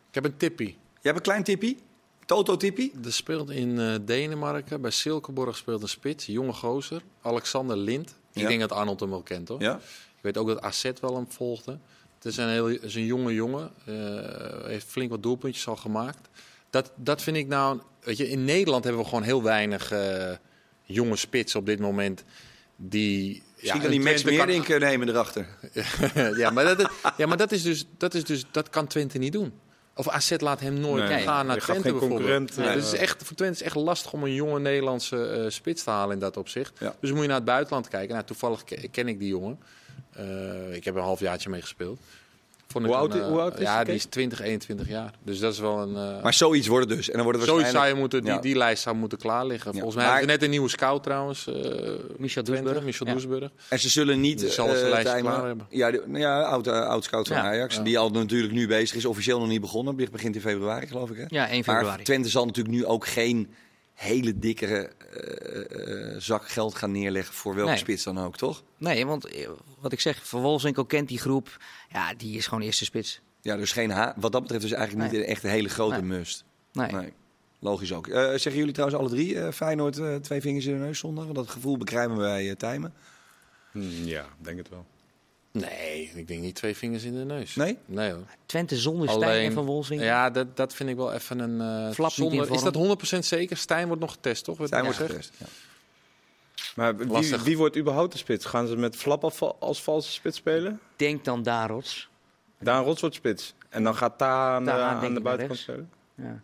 [0.09, 0.67] Ik heb een tippie.
[0.67, 1.77] Jij hebt een klein tippie?
[2.25, 2.91] Toto-tippie?
[3.05, 8.09] Er speelt in eh, Denemarken, bij Silkeborg speelt een spits, jonge gozer, Alexander Lind.
[8.33, 8.47] Ik Ja.
[8.47, 9.61] denk dat Arnold hem wel kent, hoor.
[9.61, 9.75] Ja.
[10.15, 11.77] Ik weet ook dat AZ wel hem volgde.
[12.15, 16.29] Het is een, heel, is een jonge jongen, eh, heeft flink wat doelpuntjes al gemaakt.
[16.71, 20.31] Dat, dat vind ik nou, weet je, in Nederland hebben we gewoon heel weinig eh,
[20.83, 22.23] jonge spitsen op dit moment.
[22.75, 25.45] Die, Misschien kan die Max kan- Meerdink eh, nemen erachter.
[26.37, 29.31] ja, maar, dat, ja, maar dat is dus, dat is dus, dat kan Twente niet
[29.33, 29.53] doen.
[29.95, 32.19] Of AZ laat hem nooit Nee, gaan naar Twente geen bijvoorbeeld.
[32.19, 34.59] concurrent, Nee, eh, dus het is echt, voor Twente is echt lastig om een jonge
[34.59, 36.77] Nederlandse eh, spits te halen in dat opzicht.
[36.79, 36.95] Ja.
[36.99, 38.13] Dus moet je naar het buitenland kijken.
[38.13, 39.59] Nou, toevallig ke- ken ik die jongen.
[40.11, 41.99] Eh, ik heb er een halfjaartje mee gespeeld.
[42.71, 45.13] Vond ik Hoe een, oud eh, hoe oud is Ja, die is 20, 21 jaar.
[45.23, 45.95] Dus dat is wel een...
[46.15, 47.07] eh, Maar zoiets wordt het dus.
[47.09, 47.99] En dan wordt het Zoiets zou je waarschijnlijk...
[47.99, 48.53] moeten, die, Ja.
[48.53, 49.71] die lijst zou moeten klaar liggen.
[49.73, 51.47] Volgens mij Maar- net een nieuwe scout trouwens.
[51.47, 51.53] eh
[52.17, 52.83] Michel Doesburg.
[52.83, 53.13] Michel Ja.
[53.13, 53.49] Doesburg.
[53.69, 54.39] En ze zullen niet...
[54.39, 55.31] Die zal zijn eh, lijstje timen.
[55.31, 55.65] klaar hebben.
[55.69, 57.43] Ja, de, nou ja oud, eh, oud scout van Ja.
[57.43, 57.75] Ajax.
[57.75, 57.81] Ja.
[57.81, 59.05] Die al natuurlijk nu bezig is.
[59.05, 59.97] Officieel nog niet begonnen.
[59.97, 61.17] Het begint in februari, geloof ik.
[61.17, 61.23] Hè?
[61.27, 62.03] Ja, 1 Maar februari.
[62.03, 63.53] Twente zal natuurlijk nu ook geen
[64.01, 67.79] hele dikkere eh, eh, zak geld gaan neerleggen voor welke Nee.
[67.79, 68.63] spits dan ook, toch?
[68.77, 69.49] Nee, want eh,
[69.79, 71.57] wat ik zeg, Van Wolfswinkel kent die groep.
[71.91, 73.21] Ja, die is gewoon eerste spits.
[73.41, 75.29] Ja, dus geen ha wat dat betreft dus eigenlijk niet Nee.
[75.29, 76.17] echt een hele grote Nee.
[76.17, 76.43] must.
[76.71, 76.91] Nee.
[76.91, 77.13] Nee.
[77.59, 78.07] Logisch ook.
[78.07, 81.23] Eh, zeggen jullie trouwens alle drie eh, Feyenoord eh, twee vingers in de neus zondag?
[81.23, 82.93] Want dat gevoel bekrijgen we bij uh, Tijmen.
[83.71, 84.85] Hm, ja, denk het wel.
[85.51, 87.55] Nee, ik denk niet twee vingers in de neus.
[87.55, 87.77] Nee?
[87.85, 88.23] Nee hoor.
[88.45, 90.07] Twente zonder Stijn en Van Wolfswinkel.
[90.07, 91.61] Ja, dat, dat vind ik wel even een.
[91.87, 93.57] eh Flap zonder, is dat 100% zeker?
[93.57, 94.57] Stijn wordt nog getest, toch?
[94.65, 95.33] Stijn wordt getest.
[95.37, 95.45] Ja.
[96.75, 98.45] Maar wie, wie wordt überhaupt de spits?
[98.45, 100.79] Gaan ze met Flap als, als valse spits spelen?
[100.95, 102.09] Denk dan Darots.
[102.59, 103.53] Daan Rots wordt spits.
[103.69, 105.89] En dan gaat Ta aan de, Ta, aan de naar buitenkant spelen?
[106.15, 106.41] Ja.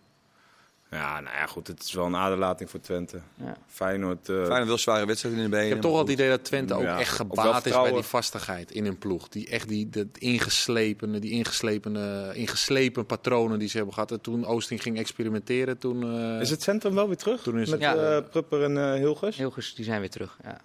[0.91, 1.67] Ja, nou ja, goed.
[1.67, 3.19] Het is wel een aderlating voor Twente.
[3.35, 3.57] Ja.
[3.67, 4.29] Feyenoord...
[4.29, 5.67] eh, Feyenoord wel zware wedstrijden in de benen.
[5.67, 8.01] Ik heb toch wel het idee dat Twente ook Ja, echt gebaat is bij die
[8.03, 9.27] vastigheid in hun ploeg.
[9.29, 14.11] Die echt die, dat ingeslepene, die ingeslepene, ingeslepen patronen die ze hebben gehad.
[14.11, 16.03] En toen Oosting ging experimenteren, toen...
[16.35, 17.41] eh, Is het centrum wel weer terug?
[17.41, 18.29] Toen is Met het- eh.
[18.29, 19.37] Prupper en eh Hilgers?
[19.37, 20.37] Hilgers, die zijn weer terug.
[20.43, 20.57] Ja.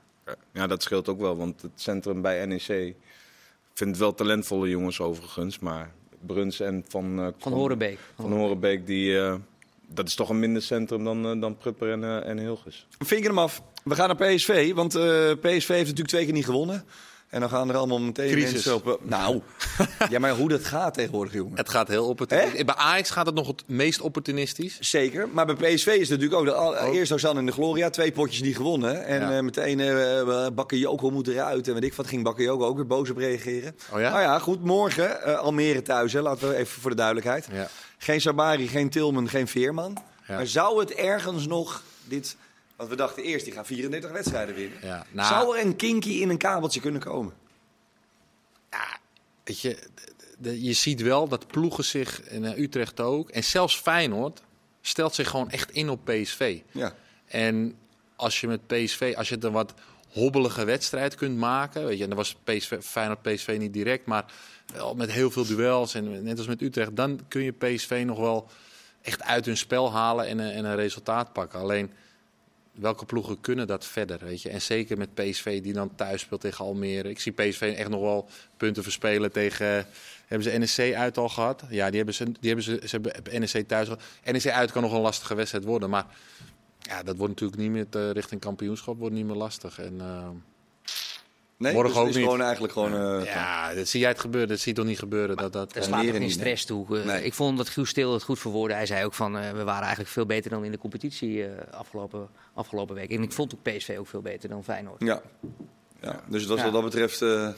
[0.53, 1.37] Ja, dat scheelt ook wel.
[1.37, 2.68] Want het centrum bij NEC...
[2.68, 2.95] Ik
[3.79, 5.59] vind het wel talentvolle jongens overigens.
[5.59, 5.93] Maar
[6.27, 7.18] Bruns en Van...
[7.20, 7.99] eh, Van Horenbeek.
[8.16, 9.18] Van Horenbeek, die...
[9.95, 12.86] dat is toch een minder centrum dan, eh, dan Prupper en, eh, en Hilgers.
[12.99, 13.62] Vinken hem af.
[13.84, 16.84] We gaan naar PSV, want eh, PSV heeft natuurlijk twee keer niet gewonnen.
[17.33, 18.53] En dan gaan er allemaal meteen Crisis.
[18.53, 18.99] mensen op...
[19.03, 19.41] Nou,
[20.11, 21.57] ja, maar hoe dat gaat tegenwoordig, jongen.
[21.57, 22.64] Het gaat heel opportunistisch.
[22.64, 24.76] Bij Ajax gaat het nog het meest opportunistisch.
[24.80, 26.45] Zeker, maar bij PSV is het natuurlijk ook...
[26.45, 29.05] De, al- Eerst Ozan in de Gloria, twee potjes niet gewonnen.
[29.05, 29.37] En Ja.
[29.37, 31.68] eh, meteen uh, Bakayoko moet eruit.
[31.68, 33.76] En weet ik wat, ging Bakayoko ook weer boos op reageren.
[33.93, 34.11] Oh ja?
[34.11, 37.47] Nou ja, goed, morgen eh, Almere thuis, hè, laten we even voor de duidelijkheid.
[37.53, 37.68] Ja.
[37.99, 39.97] Geen Sabari, geen Tilman, geen Veerman.
[40.28, 40.35] Ja.
[40.37, 42.37] Maar zou het ergens nog dit...
[42.83, 44.78] Want we dachten eerst, die gaan 34 wedstrijden winnen.
[44.83, 47.33] Ja, nou- Zou er een kinky in een kabeltje kunnen komen?
[49.45, 49.78] Weet je,
[50.43, 54.43] je ziet wel dat ploegen zich, en eh, Utrecht ook, en zelfs Feyenoord,
[54.80, 56.61] stelt zich gewoon echt in op PSV.
[56.70, 56.95] Ja.
[57.26, 57.74] En
[58.16, 59.74] als je met PSV, als je het een wat
[60.12, 64.24] hobbelige wedstrijd kunt maken, weet je, en dan was PSV, Feyenoord PSV niet direct, maar
[64.74, 68.18] wel met heel veel duels en net als met Utrecht, dan kun je PSV nog
[68.18, 68.47] wel
[69.03, 71.61] echt uit hun spel halen en, een- en een resultaat pakken.
[71.61, 71.91] Alleen
[72.73, 74.49] welke ploegen kunnen dat verder, weet je?
[74.49, 77.09] En zeker met PSV die dan thuis speelt tegen Almere.
[77.09, 79.87] Ik zie PSV echt nog wel punten verspelen tegen.
[80.27, 81.62] Hebben ze NEC uit al gehad?
[81.70, 82.25] Ja, die hebben ze.
[82.25, 83.89] Die hebben ze, ze hebben NEC thuis.
[83.89, 84.03] gehad.
[84.25, 86.07] NEC uit kan nog een lastige wedstrijd worden, maar
[86.79, 89.79] ja, dat wordt natuurlijk niet meer eh, richting kampioenschap wordt niet meer lastig.
[89.79, 90.29] En eh,
[91.62, 92.24] Nee, Morgen dus het ook is niet.
[92.24, 92.94] gewoon eigenlijk gewoon...
[93.20, 94.48] eh, ja, dat zie jij het gebeuren.
[94.48, 95.72] Dat zie je toch niet gebeuren dat dat.
[95.72, 96.98] Dat eh, slaat er geen stress toe.
[96.98, 97.24] Eh, Nee.
[97.24, 98.74] Ik vond dat Guus Stil het goed verwoordde.
[98.74, 101.50] Hij zei ook van, eh, we waren eigenlijk veel beter dan in de competitie eh,
[101.78, 103.10] afgelopen, afgelopen week.
[103.10, 105.00] En ik vond ook PSV ook veel beter dan Feyenoord.
[105.04, 105.22] Ja.
[106.00, 106.20] ja.
[106.26, 106.64] Dus dat, Ja.
[106.64, 107.48] wat dat betreft eh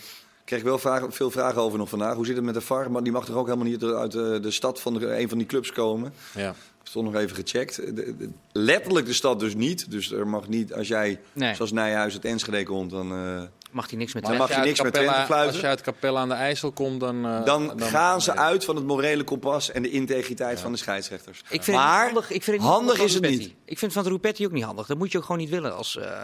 [0.44, 2.14] kreeg ik wel vragen, veel vragen over nog vandaag.
[2.14, 2.90] Hoe zit het met de VAR?
[2.90, 5.46] Maar die mag toch ook helemaal niet uit de stad van de, een van die
[5.46, 6.12] clubs komen?
[6.34, 6.54] ja.
[6.84, 7.76] Heb het nog even gecheckt.
[7.76, 9.90] De- de- letterlijk de stad dus niet.
[9.90, 11.54] Dus er mag niet, als jij Nee.
[11.54, 14.40] zoals Nijhuis uit Enschede komt, dan, eh, Mag hij niks met Twente.
[14.42, 15.52] mag je als niks met Twente fluiten?
[15.52, 17.26] Als je uit Capella aan de IJssel komt, dan.
[17.26, 21.42] eh, dan, gaan ze uit van het morele kompas en de integriteit van de scheidsrechters.
[21.48, 23.42] Ik vind maar het handig, ik vind het niet handig is het niet.
[23.64, 24.86] Ik vind het van Rupetti ook niet handig.
[24.86, 26.20] Dat moet je ook gewoon niet willen als, eh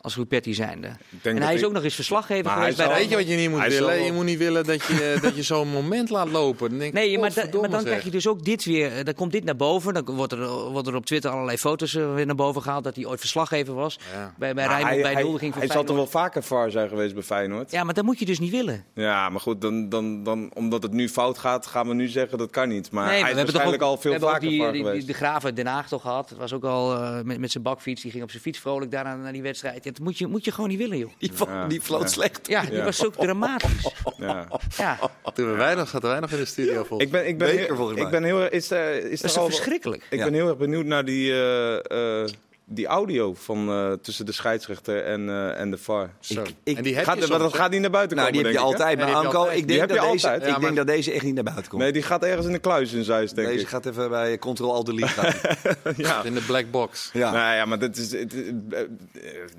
[0.00, 0.86] als Rupetti zijnde.
[0.86, 3.16] En dat hij is ik- ook nog eens verslaggever Maar geweest hij bij Weet je
[3.16, 4.02] wat je niet moet Hij willen?
[4.04, 6.70] Je moet niet willen dat je, dat je zo'n moment laat lopen.
[6.70, 7.88] Dan denk Nee, maar, da- godverdomme maar dan zeg.
[7.90, 8.96] krijg je dus ook dit weer.
[8.96, 9.94] eh, Dan komt dit naar boven.
[9.94, 12.84] Dan wordt er, wordt er op Twitter allerlei foto's eh, weer naar boven gehaald.
[12.84, 13.98] Dat hij ooit verslaggever was.
[14.12, 14.34] Ja.
[14.38, 16.70] Bij, bij Rijnmond, hij, bij de hij, huldiging van hij zal toch wel vaker VAR
[16.70, 17.70] zijn geweest bij Feyenoord?
[17.70, 18.84] Ja, maar dat moet je dus niet willen.
[18.94, 22.38] Ja, maar goed, dan, dan, dan, omdat het nu fout gaat, gaan we nu zeggen
[22.38, 22.90] dat kan niet.
[22.90, 24.34] Maar Nee, hij maar is we hebben toch waarschijnlijk ook- al veel we hebben ook
[24.34, 25.06] vaker die, VAR die, die, geweest.
[25.06, 26.28] de Graaf uit Den Haag toch gehad.
[26.28, 28.02] Het was ook al eh, met, met zijn bakfiets.
[28.02, 29.84] Die ging op zijn fiets vrolijk daar naar, naar die wedstrijd.
[29.92, 31.10] Dat moet je, moet je gewoon niet willen, joh.
[31.18, 32.06] Die, Ja, die floot ja.
[32.08, 32.40] slecht.
[32.48, 32.84] Ja, die Ja.
[32.84, 33.92] was ook dramatisch.
[34.18, 34.46] Ja.
[34.76, 34.98] Ja,
[35.34, 37.66] Toen we weinig, zaten wij nog in de studio volgens Ik ben, ik ben, Beker,
[37.66, 38.04] heel, volgens mij.
[38.06, 38.50] ik ben heel erg.
[38.50, 40.06] Is, er- is dat is al, verschrikkelijk.
[40.10, 40.24] ik Ja.
[40.24, 42.28] ben heel erg benieuwd naar die, eh, eh,
[42.72, 46.10] die audio van, eh, tussen de scheidsrechter en, eh, en de VAR.
[46.20, 46.42] Zo.
[46.42, 48.42] ik- en die heb Gaat, je maar soms, dat gaat niet naar buiten Nou, komen.
[48.44, 48.84] die heb je denk ik, hè?
[48.86, 48.96] altijd.
[48.98, 49.58] Maar die heb je Anko, altijd.
[49.58, 50.34] ik denk, dat deze, altijd.
[50.36, 51.82] ik Ja, denk maar- dat deze echt niet naar buiten komt.
[51.82, 53.68] Nee, die gaat ergens in de kluis in Zeist, denk deze ik.
[53.68, 55.34] gaat even bij Control Alt Delete gaan.
[55.96, 56.22] ja.
[56.24, 57.10] In de black box.
[57.12, 57.30] ja.
[57.32, 58.80] Nou ja, maar dat is, het- het- eh,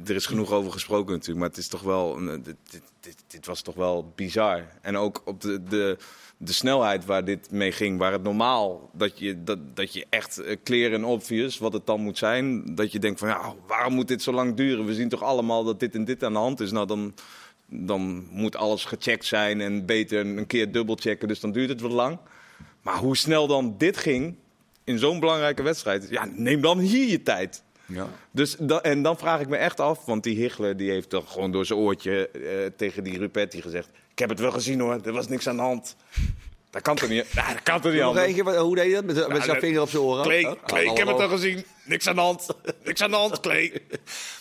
[0.06, 1.40] er is genoeg over gesproken natuurlijk.
[1.40, 2.56] Maar het is toch wel, dit,
[3.00, 4.66] dit, dit was toch wel bizar.
[4.82, 5.98] En ook op de, de,
[6.44, 7.98] de snelheid waar dit mee ging.
[7.98, 11.86] Waar het normaal, dat je, dat, dat je echt eh, clear en obvious, wat het
[11.86, 12.76] dan moet zijn.
[12.76, 14.86] Dat je denkt van, ja, waarom moet dit zo lang duren?
[14.86, 16.72] We zien toch allemaal dat dit en dit aan de hand is.
[16.72, 17.14] Nou, dan,
[17.66, 21.28] dan moet alles gecheckt zijn en beter een keer dubbelchecken.
[21.28, 22.18] Dus dan duurt het wat lang.
[22.82, 24.36] Maar hoe snel dan dit ging
[24.84, 26.08] in zo'n belangrijke wedstrijd.
[26.10, 27.64] Ja, neem dan hier je tijd.
[27.94, 28.08] Ja.
[28.32, 31.32] Dus da- en dan vraag ik me echt af, want die Hichler die heeft toch
[31.32, 32.42] gewoon door zijn oortje eh,
[32.78, 35.62] tegen die Rupetti gezegd: Ik heb het wel gezien hoor, er was niks aan de
[35.62, 35.96] hand.
[36.70, 37.26] Dat kan toch niet?
[37.32, 38.40] Ja, dat kan toch niet anders?
[38.58, 39.04] hoe deed je dat?
[39.06, 40.24] Met, met zijn vinger op zijn oren?
[40.24, 41.66] Klee, Oh, Klee, ik heb het al gezien.
[41.86, 42.48] Niks aan de hand.
[42.84, 43.74] Niks aan de hand, Klee.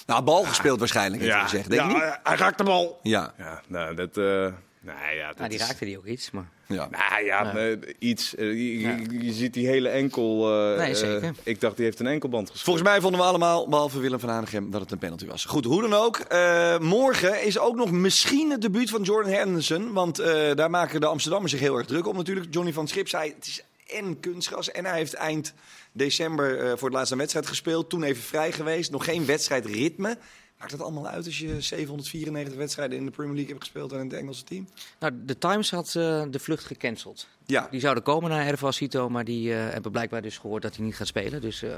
[0.07, 1.70] Nou, bal gespeeld waarschijnlijk, heeft hij gezegd.
[1.70, 1.96] Denk je niet?
[1.96, 2.98] ja, hij raakt de bal.
[3.03, 3.34] Ja.
[3.38, 4.16] Ja, nou, dat...
[4.16, 4.46] eh
[4.81, 6.31] nou ja, dat Nou, die is- raakte die ook iets.
[6.31, 6.49] Maar...
[6.68, 6.89] ja.
[6.91, 8.35] Nou ja, iets.
[8.35, 10.53] eh, je, je- je ziet die hele enkel.
[10.72, 11.22] eh, Nee, zeker.
[11.22, 12.64] eh, ik dacht, die heeft een enkelband gespeeld.
[12.64, 15.45] Volgens mij vonden we allemaal, behalve Willem van Hanegem, dat het een penalty was.
[15.45, 16.16] Goed, hoe dan ook.
[16.18, 19.93] eh, morgen is ook nog misschien het debuut van Jordan Henderson.
[19.93, 22.47] Want eh, daar maken de Amsterdammers zich heel erg druk om natuurlijk.
[22.55, 24.70] Johnny van Schip zei, het is en kunstgras.
[24.70, 25.53] En hij heeft eind
[25.93, 27.91] december eh, voor het laatste wedstrijd gespeeld.
[27.91, 28.91] Toen even vrij geweest.
[28.91, 30.16] Nog geen wedstrijdritme.
[30.61, 33.99] Maakt het allemaal uit als je 794 wedstrijden in de Premier League hebt gespeeld en
[33.99, 34.69] in het Engelse team?
[34.99, 37.27] Nou, de Times had eh, de vlucht gecanceld.
[37.47, 40.77] Ja, Die zouden komen naar Erva Cito, maar die eh, hebben blijkbaar dus gehoord dat
[40.77, 41.41] hij niet gaat spelen.
[41.41, 41.71] Dus eh,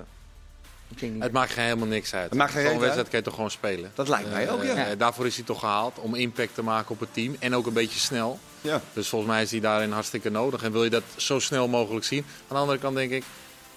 [0.89, 1.23] ik denk niet.
[1.23, 2.29] Het maakt geen helemaal niks uit.
[2.29, 3.91] Het maakt geen wedstrijd kan je toch gewoon spelen.
[3.95, 4.95] dat lijkt mij ook, ja.
[4.95, 7.73] Daarvoor is hij toch gehaald om impact te maken op het team en ook een
[7.73, 8.39] beetje snel.
[8.61, 8.81] ja.
[8.93, 10.63] Dus volgens mij is hij daarin hartstikke nodig.
[10.63, 12.25] En wil je dat zo snel mogelijk zien.
[12.41, 13.25] Aan de andere kant denk ik,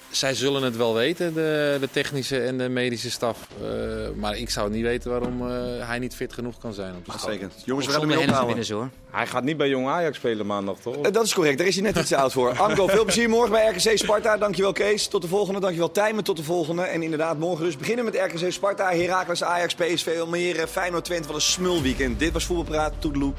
[0.10, 3.48] zij zullen het wel weten, de, de technische en de medische staf.
[3.62, 3.68] Eh,
[4.16, 6.96] maar ik zou niet weten waarom eh, hij niet fit genoeg kan zijn.
[6.96, 7.12] Op de.
[7.20, 7.50] Zeker.
[7.66, 8.66] Jongens, we gaan hem ophouden.
[8.74, 8.90] hoor.
[9.12, 10.96] Hij gaat niet bij Jong Ajax spelen maandag, toch?
[10.96, 12.58] Eh, Dat is correct, daar is hij net iets te oud voor.
[12.58, 14.38] Anko, veel plezier morgen bij RKC Sparta.
[14.38, 15.60] Dankjewel Kees, tot de volgende.
[15.60, 16.82] Dankjewel Tijmen, tot de volgende.
[16.82, 21.28] En inderdaad, morgen dus beginnen met RKC Sparta, Heracles, Ajax, PSV, Almere, Feyenoord, Twente.
[21.28, 22.20] Wat een smulweekend.
[22.20, 23.34] Dit was Voetbalpraat, toedeloe.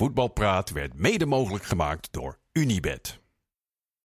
[0.00, 3.19] Voetbalpraat werd mede mogelijk gemaakt door Unibed.